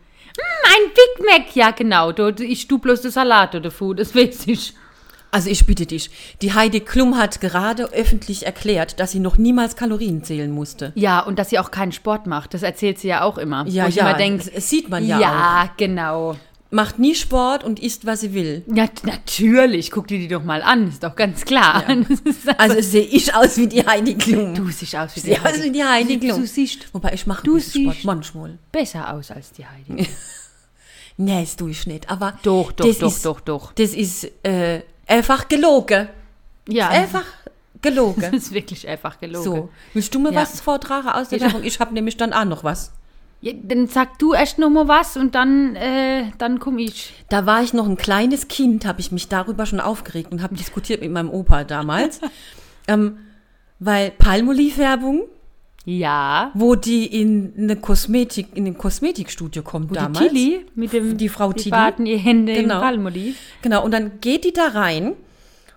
[0.65, 4.75] ein Big Mac, ja genau, ich tu bloß das Salat oder Food, das weiß ich.
[5.33, 6.11] Also ich bitte dich,
[6.43, 10.93] die Heidi Klum hat gerade öffentlich erklärt, dass sie noch niemals Kalorien zählen musste.
[10.97, 13.65] Ja, und dass sie auch keinen Sport macht, das erzählt sie ja auch immer.
[13.69, 16.37] Ja, wo ich ja, immer denk, das- sieht man ja Ja, genau.
[16.73, 18.63] Macht nie Sport und isst, was sie will.
[18.73, 21.83] Ja, natürlich, guck dir die doch mal an, ist doch ganz klar.
[22.09, 24.55] Das ist Also sehe ich aus wie die Heidi Klum.
[24.55, 26.41] du siehst aus wie die aus wie die Heidi Klum.
[26.41, 28.59] du siehst Wobei ich mache Sport manchmal.
[28.71, 30.09] besser aus als die Heidi.
[31.17, 32.09] Nee, das tue ich nicht.
[32.09, 33.73] Aber Doch, doch, doch, ist, doch, doch.
[33.75, 36.09] Das ist äh, einfach gelogen.
[36.69, 37.25] Ja, Einfach
[37.83, 38.21] gelogen.
[38.23, 39.45] das ist wirklich einfach gelogen.
[39.45, 40.43] So, willst du mir Ja.
[40.43, 41.41] was vortragen aus der.
[41.41, 41.65] Werbung?
[41.65, 42.93] Ich habe nämlich dann auch noch was.
[43.43, 47.15] Ja, dann sag du erst noch mal was und dann, äh, dann komm ich.
[47.31, 50.55] Da war ich noch ein kleines Kind, habe ich mich darüber schon aufgeregt und habe
[50.55, 52.21] diskutiert mit meinem Opa damals.
[52.87, 53.17] ähm,
[53.79, 55.23] weil Palmolive-Werbung,
[55.87, 56.51] Ja.
[56.55, 60.19] wo die in eine Kosmetik, in ein Kosmetikstudio kommt Wo damals.
[60.19, 61.71] die Tilly mit dem Die Frau die Tilly.
[61.71, 62.77] baden ihr Hände Genau.
[62.77, 63.37] im Palmolive.
[63.63, 65.15] Genau, und dann geht die da rein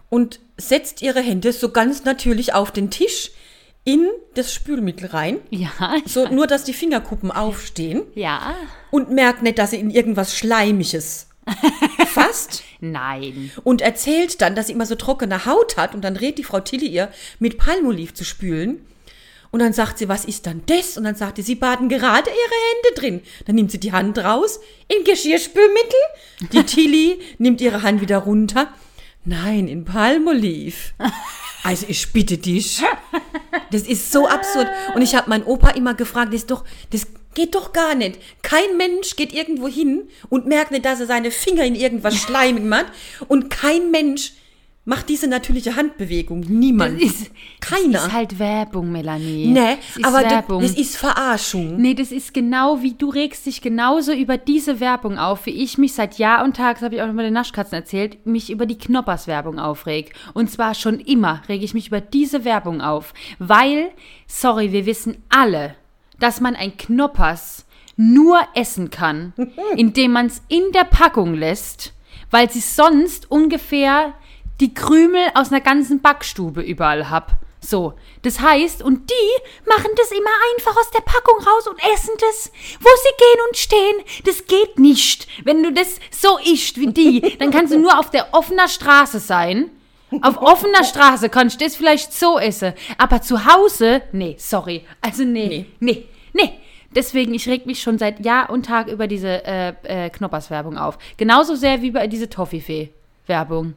[0.09, 3.31] und setzt ihre Hände so ganz natürlich auf den Tisch
[3.85, 5.37] in das Spülmittel rein.
[5.49, 5.71] Ja.
[6.05, 8.55] So nur, dass die Fingerkuppen aufstehen Ja.
[8.91, 11.27] und merkt nicht, dass sie in irgendwas Schleimiges
[12.07, 13.51] fasst Nein.
[13.63, 16.59] und erzählt dann, dass sie immer so trockene Haut hat und dann rät die Frau
[16.59, 18.85] Tilly ihr, mit Palmolive zu spülen.
[19.53, 20.97] Und dann sagt sie, was ist dann das?
[20.97, 23.21] Und dann sagt sie, sie baden gerade ihre Hände drin.
[23.45, 25.99] Dann nimmt sie die Hand raus in Geschirrspülmittel.
[26.51, 28.73] Die Tilly nimmt ihre Hand wieder runter.
[29.25, 30.75] Nein, in Palmolive.
[31.63, 32.81] Also ich bitte dich.
[33.69, 34.69] Das ist so absurd.
[34.95, 38.19] Und ich habe meinen Opa immer gefragt, das ist doch, das geht doch gar nicht.
[38.41, 42.73] Kein Mensch geht irgendwo hin und merkt nicht, dass er seine Finger in irgendwas schleimig
[42.73, 42.87] hat.
[43.27, 44.33] Und kein Mensch
[44.85, 46.41] macht diese natürliche Handbewegung.
[46.41, 47.01] Niemand.
[47.01, 47.93] Das ist, Keiner.
[47.93, 49.47] Das ist halt Werbung, Melanie.
[49.47, 50.61] nee, das ist aber das, Werbung.
[50.61, 51.77] das ist Verarschung.
[51.77, 55.77] Nee, das ist genau wie du regst dich genauso über diese Werbung auf, wie ich
[55.77, 58.49] mich seit Jahr und Tag, das habe ich auch noch mal den Naschkatzen erzählt, mich
[58.49, 60.13] über die Knoppers-Werbung aufreg.
[60.33, 63.13] Und zwar schon immer rege ich mich über diese Werbung auf.
[63.39, 63.89] Weil,
[64.27, 65.75] sorry, wir wissen alle,
[66.19, 67.65] dass man ein Knoppers
[67.95, 69.33] nur essen kann,
[69.77, 71.93] indem man es in der Packung lässt,
[72.31, 74.13] weil sie sonst ungefähr
[74.59, 77.37] die Krümel aus einer ganzen Backstube überall hab.
[77.59, 82.13] So, das heißt, und die machen das immer einfach aus der Packung raus und essen
[82.19, 84.21] das, wo sie gehen und stehen.
[84.25, 85.27] Das geht nicht.
[85.45, 89.19] Wenn du das so isst wie die, dann kannst du nur auf der offener Straße
[89.19, 89.69] sein.
[90.21, 92.73] Auf offener Straße kannst du das vielleicht so essen.
[92.97, 94.85] Aber zu Hause, nee, sorry.
[95.01, 95.65] Also nee, Nee.
[95.79, 96.59] nee, nee.
[96.93, 100.99] Deswegen, ich reg mich schon seit Jahr und Tag über diese äh, äh, Knoppers-Werbung auf.
[101.17, 103.73] Genauso sehr wie über diese Toffifee-Werbung.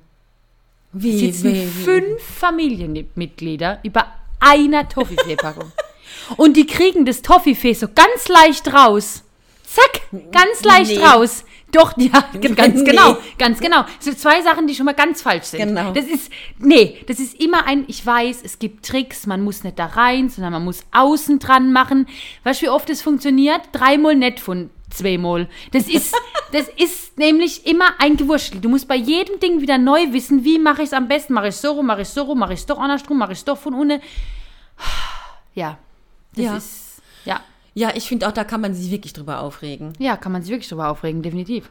[1.03, 1.67] Wie, sitzen wie, wie.
[1.85, 4.07] fünf Familienmitglieder über
[4.41, 5.71] einer Toffifee-Packung.
[6.37, 9.23] und die kriegen das Toffifee so ganz leicht raus.
[9.65, 11.05] Zack, ganz leicht Nee.
[11.05, 11.45] raus.
[11.73, 12.11] Doch, ja,
[12.55, 12.91] ganz Nee.
[12.91, 13.85] genau, ganz genau.
[13.99, 15.61] So zwei Sachen, die schon mal ganz falsch sind.
[15.75, 15.93] Genau.
[15.93, 19.79] Das ist, nee, das ist immer ein, ich weiß, es gibt Tricks, man muss nicht
[19.79, 22.07] da rein, sondern man muss außen dran machen.
[22.45, 23.61] Weißt du, wie oft es funktioniert?
[23.73, 25.49] Dreimal nicht von zweimal.
[25.73, 26.15] Das ist,
[26.53, 28.61] das ist nämlich immer ein Gewurschtel.
[28.61, 31.35] Du musst bei jedem Ding wieder neu wissen, wie mache ich es am besten.
[31.35, 33.39] Mache ich so rum, mache ich so rum, mache ich es doch andersrum, mache ich
[33.39, 34.01] es doch von unten.
[35.55, 35.79] Ja,
[36.35, 36.57] das Ja.
[36.57, 37.41] ist, ja.
[37.75, 39.93] Ja, ich finde auch, da kann man sich wirklich drüber aufregen.
[39.99, 41.71] Ja, kann man sich wirklich drüber aufregen, definitiv.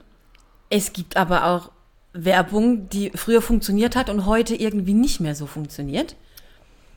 [0.70, 1.72] Es gibt aber auch
[2.14, 6.16] Werbung, die früher funktioniert hat und heute irgendwie nicht mehr so funktioniert.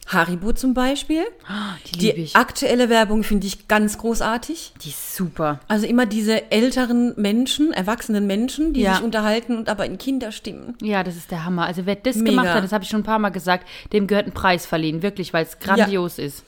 [0.08, 1.22] Haribo zum Beispiel.
[1.94, 2.34] Die Die ich.
[2.36, 4.72] aktuelle Werbung finde ich ganz großartig.
[4.82, 5.60] Die ist super.
[5.68, 8.94] Also immer diese älteren Menschen, erwachsenen Menschen, die Ja.
[8.94, 10.74] sich unterhalten und aber in Kinderstimmen.
[10.82, 11.66] Ja, das ist der Hammer.
[11.66, 12.30] Also wer das Mega.
[12.30, 15.02] gemacht hat, das habe ich schon ein paar Mal gesagt, dem gehört ein Preis verliehen,
[15.02, 16.42] wirklich, weil es grandios ist.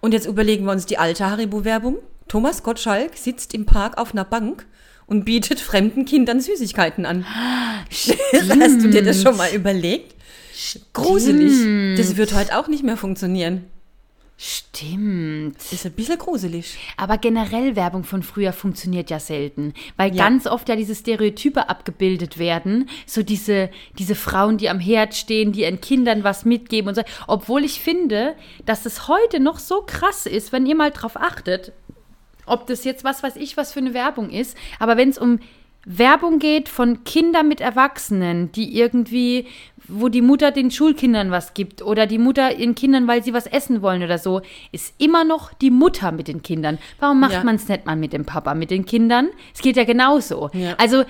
[0.00, 1.96] Und jetzt überlegen wir uns die alte Haribo-Werbung.
[2.28, 4.66] Thomas Gottschalk sitzt im Park auf einer Bank
[5.06, 7.24] und bietet fremden Kindern Süßigkeiten an.
[7.90, 10.15] Hast du dir das schon mal überlegt?
[10.92, 11.96] Gruselig.
[11.96, 13.64] Das wird heute auch nicht mehr funktionieren.
[14.38, 15.56] Stimmt.
[15.72, 16.76] Ist ein bisschen gruselig.
[16.98, 20.24] Aber generell Werbung von früher funktioniert ja selten, weil Ja.
[20.24, 25.52] ganz oft ja diese Stereotype abgebildet werden, so diese, diese Frauen, die am Herd stehen,
[25.52, 27.02] die ihren Kindern was mitgeben und so.
[27.26, 28.34] Obwohl ich finde,
[28.66, 31.72] dass es heute noch so krass ist, wenn ihr mal drauf achtet,
[32.44, 35.40] ob das jetzt was weiß ich was für eine Werbung ist, aber wenn es um
[35.88, 39.46] Werbung geht von Kindern mit Erwachsenen, die irgendwie,
[39.88, 43.46] wo die Mutter den Schulkindern was gibt oder die Mutter ihren Kindern, weil sie was
[43.46, 46.78] essen wollen oder so, ist immer noch die Mutter mit den Kindern.
[46.98, 47.44] Warum macht Ja.
[47.44, 49.28] man es nicht mal mit dem Papa, mit den Kindern?
[49.54, 50.50] Es geht ja genauso.
[50.52, 50.74] Ja.
[50.78, 51.04] Also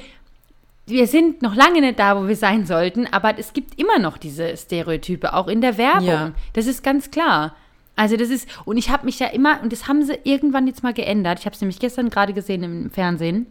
[0.86, 4.18] wir sind noch lange nicht da, wo wir sein sollten, aber es gibt immer noch
[4.18, 6.06] diese Stereotype, auch in der Werbung.
[6.06, 6.32] Ja.
[6.52, 7.56] Das ist ganz klar.
[7.96, 10.82] Also das ist, und ich habe mich ja immer, und das haben sie irgendwann jetzt
[10.82, 13.46] mal geändert, ich habe es nämlich gestern gerade gesehen im Fernsehen,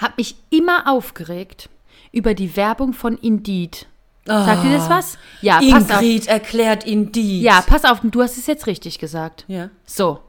[0.00, 1.68] habe mich immer aufgeregt
[2.12, 3.86] über die Werbung von Indeed.
[4.26, 5.18] Sagt dir das was?
[5.42, 6.00] Ja, pass auf.
[6.02, 7.42] Ingrid erklärt Indeed.
[7.42, 9.44] Ja, pass auf, du hast es jetzt richtig gesagt.
[9.48, 9.68] Ja.
[9.84, 10.20] So.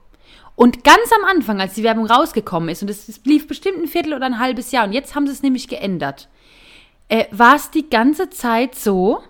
[0.55, 4.13] Und ganz am Anfang, als die Werbung rausgekommen ist, und es lief bestimmt ein Viertel
[4.13, 6.29] oder ein halbes Jahr, und jetzt haben sie es nämlich geändert,
[7.07, 9.21] äh, war es die ganze Zeit so,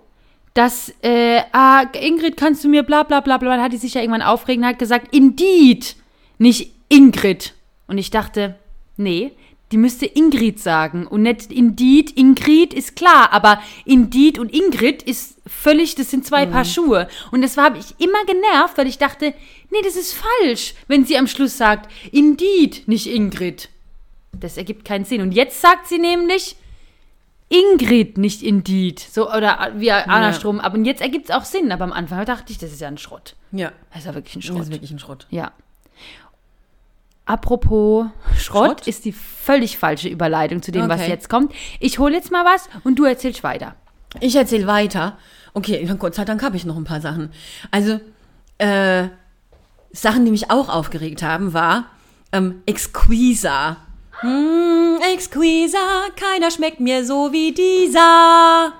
[0.53, 3.95] dass, äh, ah, Ingrid, kannst du mir bla bla bla bla, dann hat die sich
[3.95, 5.95] ja irgendwann aufregen und hat gesagt, Indeed,
[6.37, 7.53] nicht Ingrid.
[7.87, 8.55] Und ich dachte,
[8.97, 9.33] nee,
[9.71, 12.15] die müsste Ingrid sagen und nicht Indeed.
[12.17, 17.07] Ingrid ist klar, aber Indeed und Ingrid ist völlig, das sind zwei Paar Schuhe.
[17.31, 19.33] Und das habe ich immer genervt, weil ich dachte,
[19.71, 23.69] nee, das ist falsch, wenn sie am Schluss sagt, Indeed, nicht Ingrid.
[24.33, 25.21] Das ergibt keinen Sinn.
[25.21, 26.55] Und jetzt sagt sie nämlich
[27.49, 28.99] Ingrid, nicht Indeed.
[28.99, 30.59] So, oder wie andersrum.
[30.59, 31.71] Aber jetzt ergibt es auch Sinn.
[31.71, 33.35] Aber am Anfang dachte ich, das ist ja ein Schrott.
[33.51, 33.71] Ja.
[33.91, 34.61] Das ist ja wirklich ein Das Schrott.
[34.61, 35.27] ist wirklich ein Schrott.
[35.29, 35.51] Ja.
[37.25, 38.05] Apropos
[38.37, 38.87] Schrott, Schrott?
[38.87, 41.09] ist die völlig falsche Überleitung zu dem, was Okay.
[41.09, 41.53] jetzt kommt.
[41.79, 43.75] Ich hole jetzt mal was und du erzählst weiter.
[44.19, 45.17] Ich erzähle weiter.
[45.53, 47.31] Okay, Gott sei Dank habe ich noch ein paar Sachen.
[47.71, 47.99] Also,
[48.59, 49.07] äh,
[49.91, 51.85] Sachen, die mich auch aufgeregt haben, war
[52.31, 53.77] ähm, Exquisa.
[54.19, 55.77] Hm, Exquisa,
[56.15, 58.73] keiner schmeckt mir so wie dieser.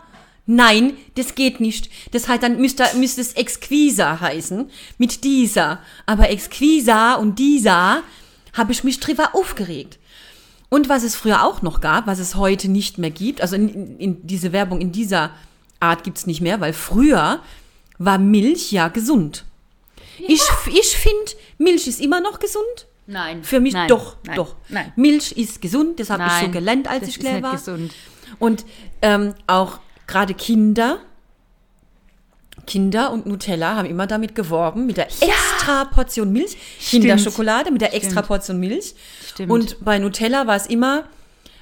[0.46, 1.90] Nein, das geht nicht.
[2.14, 5.80] Das heißt, dann müsste, müsste es Exquisa heißen, mit dieser.
[6.06, 8.04] Aber Exquisa und dieser
[8.56, 10.00] habe ich mich drüber aufgeregt.
[10.70, 13.70] Und was es früher auch noch gab, was es heute nicht mehr gibt, also in,
[13.70, 15.32] in, in diese Werbung in dieser
[15.80, 17.40] Art gibt es nicht mehr, weil früher
[17.98, 19.46] war Milch ja gesund.
[20.18, 22.88] Ich, ich finde, Milch ist immer noch gesund.
[23.08, 23.44] Nein.
[23.44, 24.56] Für mich nein, doch, nein, doch.
[24.70, 24.92] Nein.
[24.96, 27.52] Milch ist gesund, das habe ich so gelernt, als das ich klein war.
[27.52, 27.94] gesund.
[28.40, 28.66] Und
[29.02, 31.00] ähm, auch gerade Kinder,
[32.66, 36.58] Kinder und Nutella haben immer damit geworben, mit der extra Portion Milch.
[36.80, 38.96] Kinderschokolade mit der extra Portion Milch.
[39.28, 39.52] Stimmt.
[39.52, 41.04] Und bei Nutella war es immer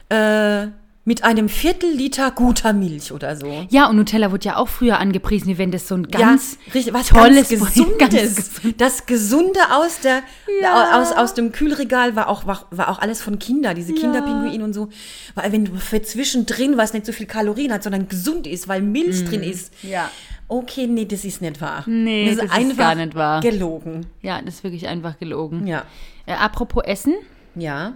[0.09, 0.67] äh,
[1.05, 3.65] mit einem Viertel Liter guter Milch oder so.
[3.69, 6.73] Ja, und Nutella wurde ja auch früher angepriesen, wie wenn das so ein ganz ja,
[6.73, 7.97] richtig, was tolles, ganz Gesundes.
[7.99, 10.21] ganz gesund- Das Gesunde aus der
[10.61, 11.01] Ja.
[11.01, 14.71] aus, aus dem Kühlregal war auch, war, war auch alles von Kindern, diese Kinderpinguine und
[14.73, 14.87] so.
[15.35, 18.81] Weil wenn du für zwischendrin was nicht so viel Kalorien hat, sondern gesund ist, weil
[18.81, 19.73] Milch drin ist.
[19.83, 20.09] Ja.
[20.47, 21.83] Okay, nee, das ist nicht wahr.
[21.85, 23.41] Nee, das ist gar nicht wahr.
[23.41, 24.05] Gelogen.
[24.21, 25.67] Ja, das ist wirklich einfach gelogen.
[25.67, 25.83] Ja.
[26.25, 27.13] Äh, apropos Essen,
[27.55, 27.93] Ja.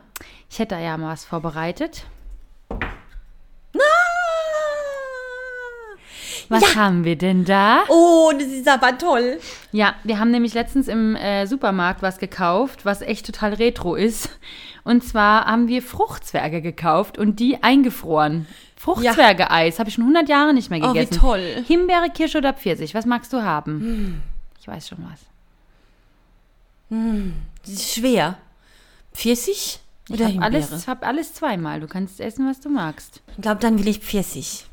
[0.49, 2.03] ich hätte da ja mal was vorbereitet.
[6.49, 7.83] Was haben wir denn da?
[7.89, 9.39] Oh, das ist aber toll.
[9.71, 14.29] Ja, wir haben nämlich letztens im äh, Supermarkt was gekauft, was echt total retro ist.
[14.83, 18.47] Und zwar haben wir Fruchtzwerge gekauft und die eingefroren.
[18.77, 21.19] Fruchtzwerge-Eis habe ich schon 100 Jahre nicht mehr Oh, wie gegessen.
[21.19, 21.63] toll.
[21.67, 22.93] Himbeere, Kirsche oder Pfirsich?
[22.93, 24.21] Was magst du haben?
[24.61, 25.19] Ich weiß schon was.
[27.63, 28.37] Das ist schwer.
[29.13, 30.53] Pfirsich Ich oder habe Himbeere?
[30.69, 31.79] alles, hab alles zweimal.
[31.81, 33.21] Du kannst essen, was du magst.
[33.35, 34.65] Ich glaube, dann will ich Pfirsich.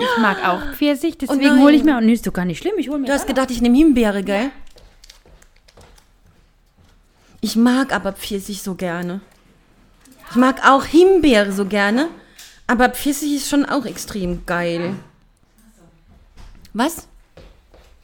[0.00, 1.60] Ich mag auch Pfirsich, deswegen nein.
[1.62, 1.96] hole ich mir.
[1.98, 2.74] Und nee, ist doch gar nicht schlimm.
[2.78, 3.06] Ich hole mir.
[3.06, 4.50] Du hast gedacht, ich nehme Himbeere, gell?
[7.40, 9.20] Ich mag aber Pfirsich so gerne.
[10.30, 12.08] Ich mag auch Himbeere so gerne,
[12.66, 14.94] aber Pfirsich ist schon auch extrem geil.
[16.72, 17.06] Was?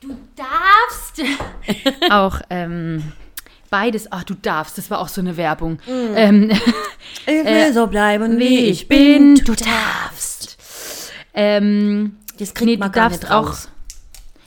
[0.01, 1.23] Du darfst.
[2.11, 3.13] auch ähm,
[3.69, 4.13] beides.
[4.13, 4.79] Ach, du darfst.
[4.79, 5.79] Das war auch so eine Werbung.
[5.89, 6.51] Ähm,
[7.27, 9.35] Ich will so bleiben, wie wie ich bin.
[9.37, 10.30] Du darfst.
[11.35, 13.49] Ähm, Das kriegt nee, man du gar darfst nicht auch.
[13.49, 13.69] raus.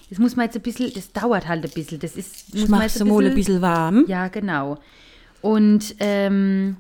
[0.10, 0.92] Das muss man jetzt ein bisschen.
[0.94, 2.00] Das dauert halt ein bisschen.
[2.00, 2.54] Das ist.
[2.54, 4.06] muss Ich man jetzt so mal ein bisschen warm.
[4.08, 4.78] Ja, genau.
[5.42, 6.78] Und ähm,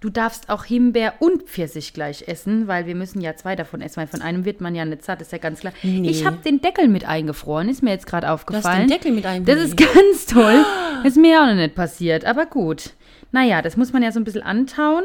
[0.00, 3.96] du darfst auch Himbeer und Pfirsich gleich essen, weil wir müssen ja zwei davon essen,
[3.96, 5.72] weil von einem wird man ja nicht satt, ist ja ganz klar.
[5.82, 6.08] Nee.
[6.10, 8.88] Ich habe den Deckel mit eingefroren, ist mir jetzt gerade aufgefallen.
[8.88, 10.64] Deckel mit einem Das ist ganz toll.
[11.02, 12.90] Das ist mir auch noch nicht passiert, aber gut.
[13.32, 15.04] Naja, das muss man ja so ein bisschen antauen.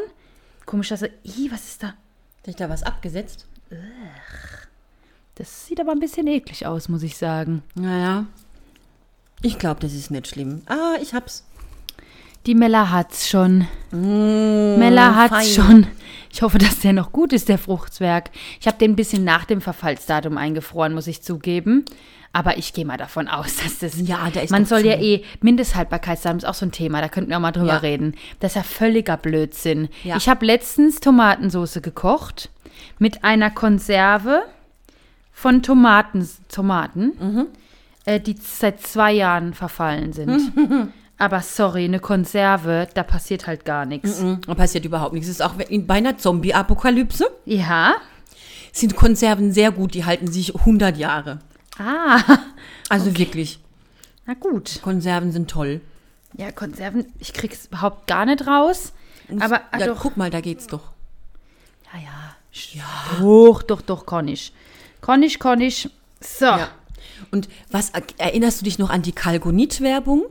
[0.66, 1.10] Komisch, dass er.
[1.24, 1.88] Ih, was ist da?
[1.88, 1.96] Hat
[2.48, 3.48] ich da was abgesetzt?
[5.38, 7.62] Das sieht aber ein bisschen eklig aus, muss ich sagen.
[7.76, 8.26] Naja.
[9.44, 10.62] Ich glaube, das ist nicht schlimm.
[10.66, 11.44] Ah, ich hab's.
[12.48, 13.68] Die Mella hat's schon.
[13.92, 15.66] Mella hat's fein.
[15.66, 15.88] schon.
[16.32, 18.32] Ich hoffe, dass der noch gut ist, der Fruchtzwerg.
[18.60, 21.86] Ich habe den ein bisschen nach dem Verfallsdatum eingefroren, muss ich zugeben.
[22.34, 24.00] Aber ich gehe mal davon aus, dass das.
[24.08, 24.88] Ja, der ist Man soll zu.
[24.88, 25.24] ja eh.
[25.42, 27.78] Mindesthaltbarkeitsdatum ist auch so ein Thema, da könnten wir auch mal drüber Ja.
[27.78, 28.16] reden.
[28.40, 29.90] Das ist ja völliger Blödsinn.
[30.04, 30.18] Ja.
[30.18, 32.50] Ich habe letztens Tomatensauce gekocht
[33.00, 34.44] mit einer Konserve
[35.40, 37.48] von Tomaten, Tomaten Mhm.
[38.06, 40.52] äh, die seit zwei Jahren verfallen sind.
[41.20, 44.20] Aber sorry, eine Konserve, da passiert halt gar nichts.
[44.22, 45.28] Mhm, Da passiert überhaupt nichts.
[45.30, 47.96] Es ist auch in- bei einer Zombie-Apokalypse Ja.
[48.72, 49.94] sind Konserven sehr gut.
[49.94, 51.38] Die halten sich 100 Jahre.
[51.78, 52.18] Ah,
[52.90, 53.60] Also wirklich.
[54.26, 54.80] na gut.
[54.82, 55.82] Konserven sind toll.
[56.36, 58.92] Ja, Konserven, ich krieg's überhaupt gar nicht raus.
[59.40, 60.00] Aber ah, ja, doch.
[60.00, 60.92] guck mal, da geht's doch.
[61.94, 62.36] Ja, ja.
[62.74, 63.20] Ja.
[63.20, 64.52] Doch, doch, doch, kann ich.
[65.02, 65.40] Kann ich.
[66.22, 66.46] So.
[66.46, 66.70] Ja.
[67.32, 70.26] Und was erinnerst du dich noch an die Kalgonit-Werbung?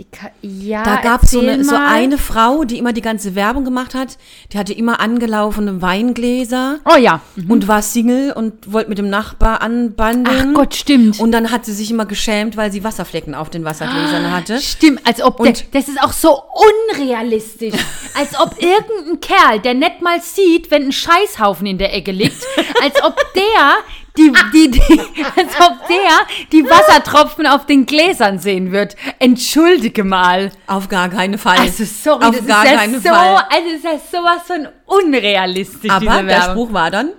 [0.00, 3.36] Die Ka ja, Da gab es so eine, so eine Frau, die immer die ganze
[3.36, 4.18] Werbung gemacht hat.
[4.52, 7.20] Die hatte immer angelaufene Weingläser Oh ja.
[7.48, 10.48] und war Single und wollte mit dem Nachbar anbandeln.
[10.50, 11.20] Ach Gott, stimmt.
[11.20, 14.60] Und dann hat sie sich immer geschämt, weil sie Wasserflecken auf den Wassergläsern hatte.
[14.60, 16.42] Stimmt, als ob der, Und- das ist auch so
[16.90, 17.74] unrealistisch.
[18.18, 22.42] als ob irgendein Kerl, der nicht mal sieht, wenn ein Scheißhaufen in der Ecke liegt,
[22.82, 23.74] als ob der
[24.16, 28.96] die, die, die, als ob der die Wassertropfen auf den Gläsern sehen wird.
[29.18, 30.52] Entschuldige mal.
[30.66, 31.58] Auf gar keinen Fall.
[31.58, 33.44] Also sorry, auf das gar ist ja keinen so, Fall.
[33.50, 36.42] also das ist ja sowas von unrealistisch, Aber der.
[36.42, 37.10] Spruch war dann,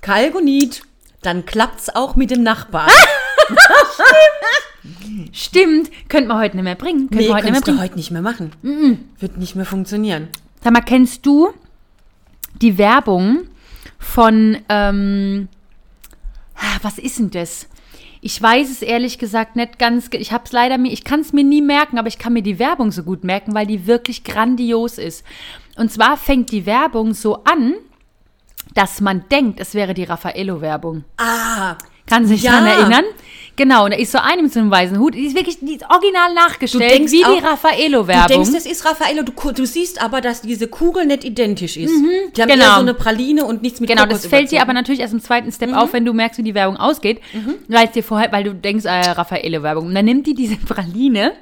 [0.00, 0.82] Kalgonit,
[1.22, 2.90] dann klappt's auch mit dem Nachbarn.
[5.32, 7.10] Stimmt, könnte man heute nicht mehr bringen.
[7.10, 8.52] Könnte nee, man heute nicht mehr du heute nicht mehr machen.
[9.18, 10.28] Wird nicht mehr funktionieren.
[10.62, 11.52] Sag mal, kennst du
[12.62, 13.48] die Werbung
[13.98, 15.48] von, ähm,
[16.82, 17.66] was ist denn das?
[18.20, 21.32] Ich weiß es ehrlich gesagt nicht ganz, ich habe es leider mir, ich kann es
[21.32, 24.24] mir nie merken, aber ich kann mir die Werbung so gut merken, weil die wirklich
[24.24, 25.24] grandios ist.
[25.76, 27.74] Und zwar fängt die Werbung so an,
[28.74, 31.04] dass man denkt, es wäre die Raffaello-Werbung.
[31.16, 32.52] Ah, Kann sich Ja.
[32.52, 33.04] daran erinnern?
[33.58, 35.14] Genau, und da ist so eine mit so einem weißen Hut.
[35.14, 38.28] Die ist wirklich die ist original nachgestellt, denkst wie die auch- Du Raffaello-Werbung.
[38.28, 41.92] denkst, das ist Raffaello, du, du siehst aber, dass diese Kugel nicht identisch ist.
[42.36, 42.64] Die haben genau.
[42.64, 44.74] eher so eine Praline und nichts mit Genau, Kokos das fällt dir aber überzogen.
[44.76, 45.52] natürlich erst im zweiten Mhm.
[45.52, 47.20] Step auf, wenn du merkst, wie die Werbung ausgeht.
[47.68, 49.86] Weil es dir vorher, weil du denkst, äh, Raffaele-Werbung.
[49.86, 51.32] Und dann nimmt die diese Praline,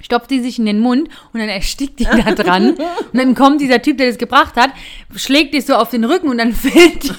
[0.00, 2.70] stopft die sich in den Mund und dann erstickt die da dran.
[2.70, 2.78] und
[3.12, 4.70] dann kommt dieser Typ, der das gebracht hat,
[5.16, 7.10] schlägt dich so auf den Rücken und dann fällt die,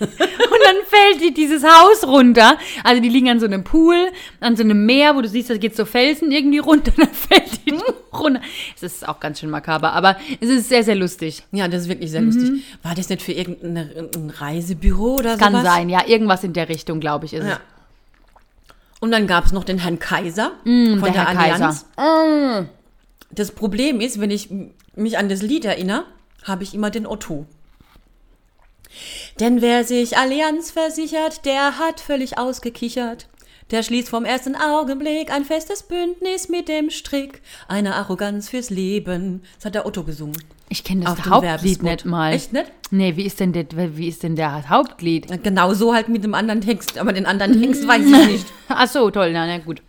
[0.00, 2.56] und dann fällt die dieses Haus runter.
[2.84, 3.96] Also die liegen an so einem Pool,
[4.40, 7.14] an so einem Meer, wo du siehst, da geht so Felsen irgendwie runter, und dann
[7.14, 7.74] fällt die
[8.12, 8.40] runter.
[8.76, 11.42] Es ist auch ganz schön makaber, aber es ist sehr, sehr lustig.
[11.52, 12.62] Ja, das ist wirklich sehr lustig.
[12.82, 15.64] War das nicht für irgendein ein Reisebüro oder Kann sowas?
[15.64, 17.54] sein, ja, irgendwas in der Richtung, glaube ich, ist Ja.
[17.54, 17.58] es.
[19.00, 21.86] Und dann gab es noch den Herrn Kaiser von Mm, der der, Herr Allianz.
[21.96, 22.66] Kaiser.
[23.30, 24.50] Das Problem ist, wenn ich
[24.94, 26.04] mich an das Lied erinnere,
[26.44, 27.46] habe ich immer den Otto.
[29.38, 33.28] Denn wer sich Allianz versichert, der hat völlig ausgekichert.
[33.70, 39.42] Der schließt vom ersten Augenblick ein festes Bündnis mit dem Strick einer Arroganz fürs Leben.
[39.56, 40.36] Das hat der Otto gesungen.
[40.72, 42.32] Ich kenne das Hauptlied nicht mal.
[42.32, 42.70] Echt nicht?
[42.92, 43.66] Nee, wie ist denn der,
[43.96, 45.42] wie ist denn der Hauptlied?
[45.42, 46.96] Genau so halt mit dem anderen Text.
[46.96, 48.46] Aber den anderen Text weiß ich nicht.
[48.68, 49.82] Ach so, toll, na, na gut.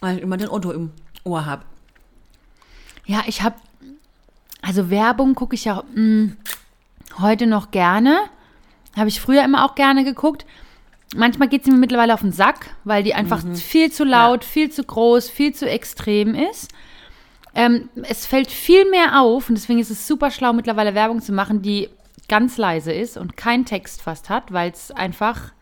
[0.00, 0.90] Weil ich immer den Otto im
[1.24, 1.64] Ohr habe.
[3.04, 3.56] Ja, ich habe,
[4.62, 6.32] also Werbung gucke ich ja mh,
[7.18, 8.20] heute noch gerne.
[8.96, 10.46] Habe ich früher immer auch gerne geguckt.
[11.14, 14.70] Manchmal geht sie mir mittlerweile auf den Sack, weil die einfach viel zu laut, viel
[14.70, 16.70] zu groß, viel zu extrem ist.
[17.54, 21.32] Ähm, es fällt viel mehr auf und deswegen ist es super schlau, mittlerweile Werbung zu
[21.32, 21.88] machen, die
[22.28, 25.52] ganz leise ist und keinen Text fast hat, weil es einfach,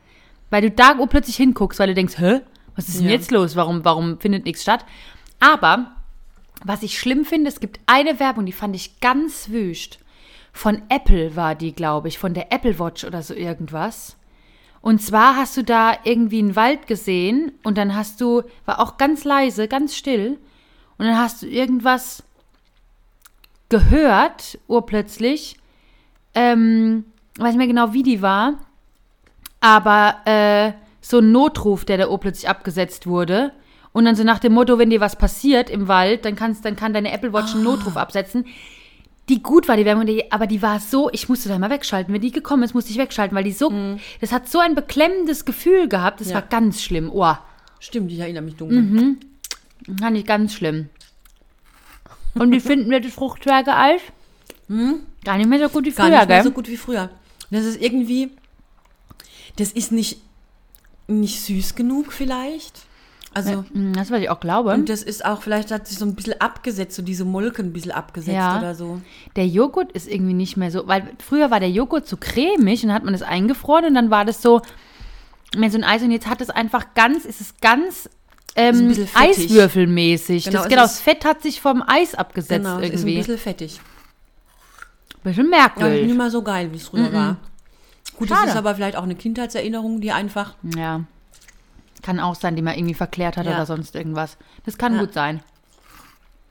[0.51, 2.41] weil du da plötzlich hinguckst, weil du denkst, hä,
[2.77, 3.13] was ist denn Ja.
[3.13, 3.57] jetzt los?
[3.57, 4.85] Warum, warum findet nichts statt?
[5.41, 5.93] Aber
[6.65, 9.99] was ich schlimm finde, es gibt eine Werbung, die fand ich ganz wüst.
[10.53, 14.17] Von Apple war die, glaube ich, von der Apple Watch oder so irgendwas.
[14.81, 18.97] Und zwar hast du da irgendwie einen Wald gesehen und dann hast du, war auch
[18.97, 20.39] ganz leise, ganz still.
[20.99, 22.23] Und dann hast du irgendwas
[23.69, 25.57] gehört, urplötzlich.
[26.35, 27.05] Ähm,
[27.39, 28.55] weiß nicht mehr genau, wie die war.
[29.61, 33.53] Aber äh, so ein Notruf, der da urplötzlich abgesetzt wurde.
[33.93, 36.77] Und dann so nach dem Motto, wenn dir was passiert im Wald, dann, kannst, dann
[36.77, 38.45] kann deine Apple Watch einen Notruf absetzen.
[39.29, 42.15] die gut war, die Werbung, aber die war so, ich musste da mal wegschalten.
[42.15, 43.73] Wenn die gekommen ist, musste ich wegschalten, weil die so,
[44.21, 46.37] das hat so ein beklemmendes Gefühl gehabt, das Ja.
[46.37, 47.11] war ganz schlimm.
[47.13, 47.35] Oh,
[47.81, 48.83] Stimmt, ich erinnere mich dunkel.
[48.83, 49.19] Mhm.
[50.01, 50.89] Fand ich ganz schlimm.
[52.35, 54.01] Und wie finden wir das Fruchtwerke-Eis?
[55.25, 55.97] Gar nicht mehr so gut wie Hm?
[55.97, 56.45] Gar früher, nicht mehr gell?
[56.45, 57.11] so gut wie früher.
[57.51, 58.31] Das ist irgendwie,
[59.57, 60.21] das ist nicht,
[61.07, 62.81] nicht süß genug vielleicht.
[63.35, 64.73] Also, Mm, Das, was ich auch glaube.
[64.75, 67.73] und das ist auch, vielleicht hat sich so ein bisschen abgesetzt, so diese Molke ein
[67.73, 68.59] bisschen abgesetzt Ja.
[68.59, 69.01] oder so.
[69.37, 72.89] Der Joghurt ist irgendwie nicht mehr so, weil früher war der Joghurt so cremig und
[72.89, 74.61] dann hat man das eingefroren und dann war das so
[75.57, 78.09] mehr so ein Eis und jetzt hat es einfach ganz, ist es ganz
[78.59, 79.07] ähm.
[79.15, 80.45] Eiswürfelmäßig.
[80.45, 83.17] Genau, das, genau, das Fett hat sich vom Eis abgesetzt Genau, es ist ein irgendwie.
[83.19, 83.81] bisschen fettig.
[85.23, 86.15] bisschen Ja, nicht merkwürdig.
[86.17, 87.37] mehr so geil, wie es früher war.
[88.17, 88.51] Gut, das Schade.
[88.51, 91.03] ist aber vielleicht auch eine Kindheitserinnerung, die einfach, Ja.
[92.03, 93.53] Kann auch sein, die man irgendwie verklärt hat Ja.
[93.55, 94.37] oder sonst irgendwas.
[94.65, 95.01] Das kann Ja.
[95.01, 95.43] gut sein.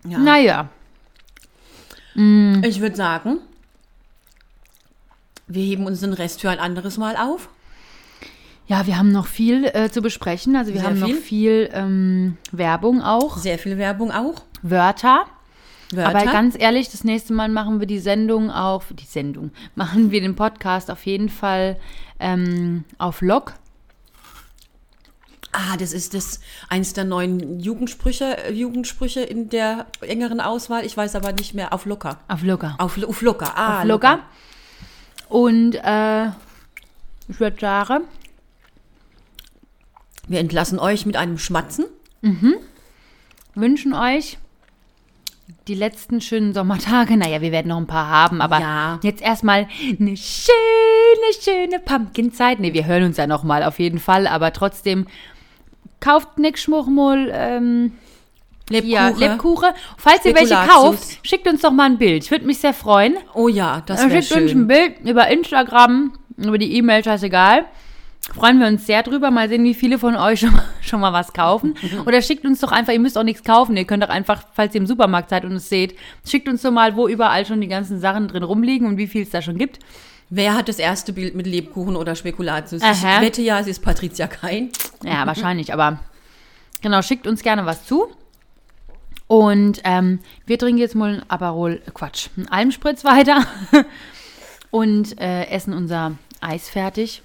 [0.08, 0.18] ja.
[0.18, 0.70] Naja.
[2.16, 3.40] Ich würde sagen,
[5.48, 7.48] wir heben uns den Rest für ein anderes Mal auf.
[8.68, 10.56] Ja, wir haben noch viel äh, zu besprechen.
[10.58, 11.16] Also wir Sehr haben viel.
[11.16, 13.38] noch viel ähm, Werbung auch.
[13.38, 14.44] Sehr viel Werbung auch.
[14.62, 15.26] Wörter.
[15.92, 16.10] Wörter.
[16.10, 20.20] Aber ganz ehrlich, das nächste Mal machen wir die Sendung auf, die Sendung, machen wir
[20.20, 21.78] den Podcast auf jeden Fall
[22.20, 23.54] ähm, auf Log.
[25.54, 30.86] ah, das ist das eins der neuen Jugendsprüche, äh, Jugendsprüche in der engeren Auswahl.
[30.86, 32.20] Ich weiß aber nicht mehr auf locker.
[32.28, 32.76] Auf Logger.
[32.80, 33.58] Auf, auf locker.
[33.58, 34.20] Ah, auf Logger.
[35.30, 36.28] Und äh,
[37.30, 38.02] ich würde sagen,
[40.28, 41.86] Wir entlassen euch mit einem Schmatzen.
[43.56, 44.38] wünschen euch
[45.68, 47.16] die letzten schönen Sommertage.
[47.18, 49.00] Naja, wir werden noch ein paar haben, aber Ja.
[49.04, 49.68] jetzt erstmal
[50.00, 52.60] eine schöne, schöne Pumpkinzeit.
[52.60, 55.08] Ne, wir hören uns ja noch mal auf jeden Fall, aber trotzdem
[56.00, 57.94] kauft nix Schmuchmull, ähm,
[58.70, 58.92] Lebkuchen.
[58.92, 59.70] ja, Lebkuchen.
[59.98, 62.26] Falls ihr welche kauft, schickt uns doch mal ein Bild.
[62.26, 63.16] Ich würde mich sehr freuen.
[63.34, 64.68] Oh ja, das wäre schickt uns ein schön.
[64.68, 67.66] Bild über Instagram, über die E-Mail, scheißegal.
[68.34, 69.32] Freuen wir uns sehr drüber.
[69.32, 71.76] Mal sehen, wie viele von euch schon mal, schon mal was kaufen.
[72.06, 73.78] Oder schickt uns doch einfach, ihr müsst auch nichts kaufen.
[73.78, 76.72] Ihr könnt doch einfach, falls ihr im Supermarkt seid und es seht, schickt uns doch
[76.72, 79.58] mal, wo überall schon die ganzen Sachen drin rumliegen und wie viel es da schon
[79.58, 79.80] gibt.
[80.30, 82.82] Wer hat das erste Bild mit Lebkuchen oder Spekulatius?
[82.82, 83.16] Aha.
[83.16, 84.72] Ich wette ja, es ist Patricia Kein.
[85.04, 86.00] Ja, wahrscheinlich, aber
[86.82, 88.08] genau, schickt uns gerne was zu.
[89.28, 93.46] Und ähm, wir trinken jetzt mal ein Aperol, Quatsch, einen Almspritz weiter
[94.72, 97.24] und äh, essen unser Eis fertig.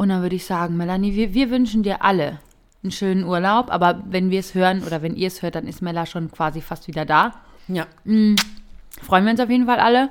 [0.00, 2.38] Und dann würde ich sagen, Melanie, wir, wir wünschen dir alle
[2.82, 3.70] einen schönen Urlaub.
[3.70, 6.62] Aber wenn wir es hören oder wenn ihr es hört, dann ist Mella schon quasi
[6.62, 7.34] fast wieder da.
[7.68, 7.86] Ja.
[8.06, 10.08] Freuen wir uns auf jeden Fall alle.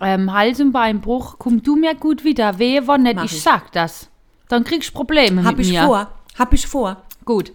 [0.00, 2.58] Ähm, Hals- und Beinbruch, komm du mir gut wieder.
[2.58, 3.42] Wehe, wann nicht, ich ich.
[3.42, 4.08] sag das.
[4.48, 5.82] Dann kriegst du Probleme Hab mit ich mir.
[5.84, 6.10] vor.
[6.38, 7.02] Hab ich vor.
[7.26, 7.52] Gut.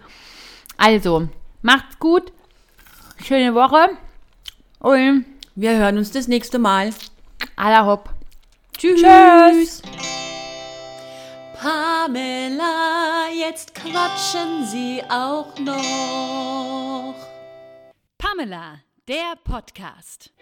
[0.78, 1.30] Also,
[1.64, 2.32] macht's gut.
[3.26, 3.90] Schöne Woche.
[4.78, 5.26] Und
[5.56, 6.92] Wir hören uns das nächste Mal.
[7.56, 8.12] aller hopp.
[8.78, 9.02] Tschüss.
[9.02, 9.82] Tschüss.
[11.64, 17.16] Pamela, jetzt quatschen Sie auch noch.
[18.18, 20.34] Pamela, der Podcast.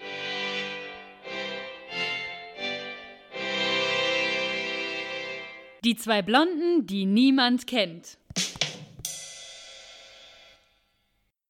[5.84, 8.18] Die zwei Blonden, die niemand kennt.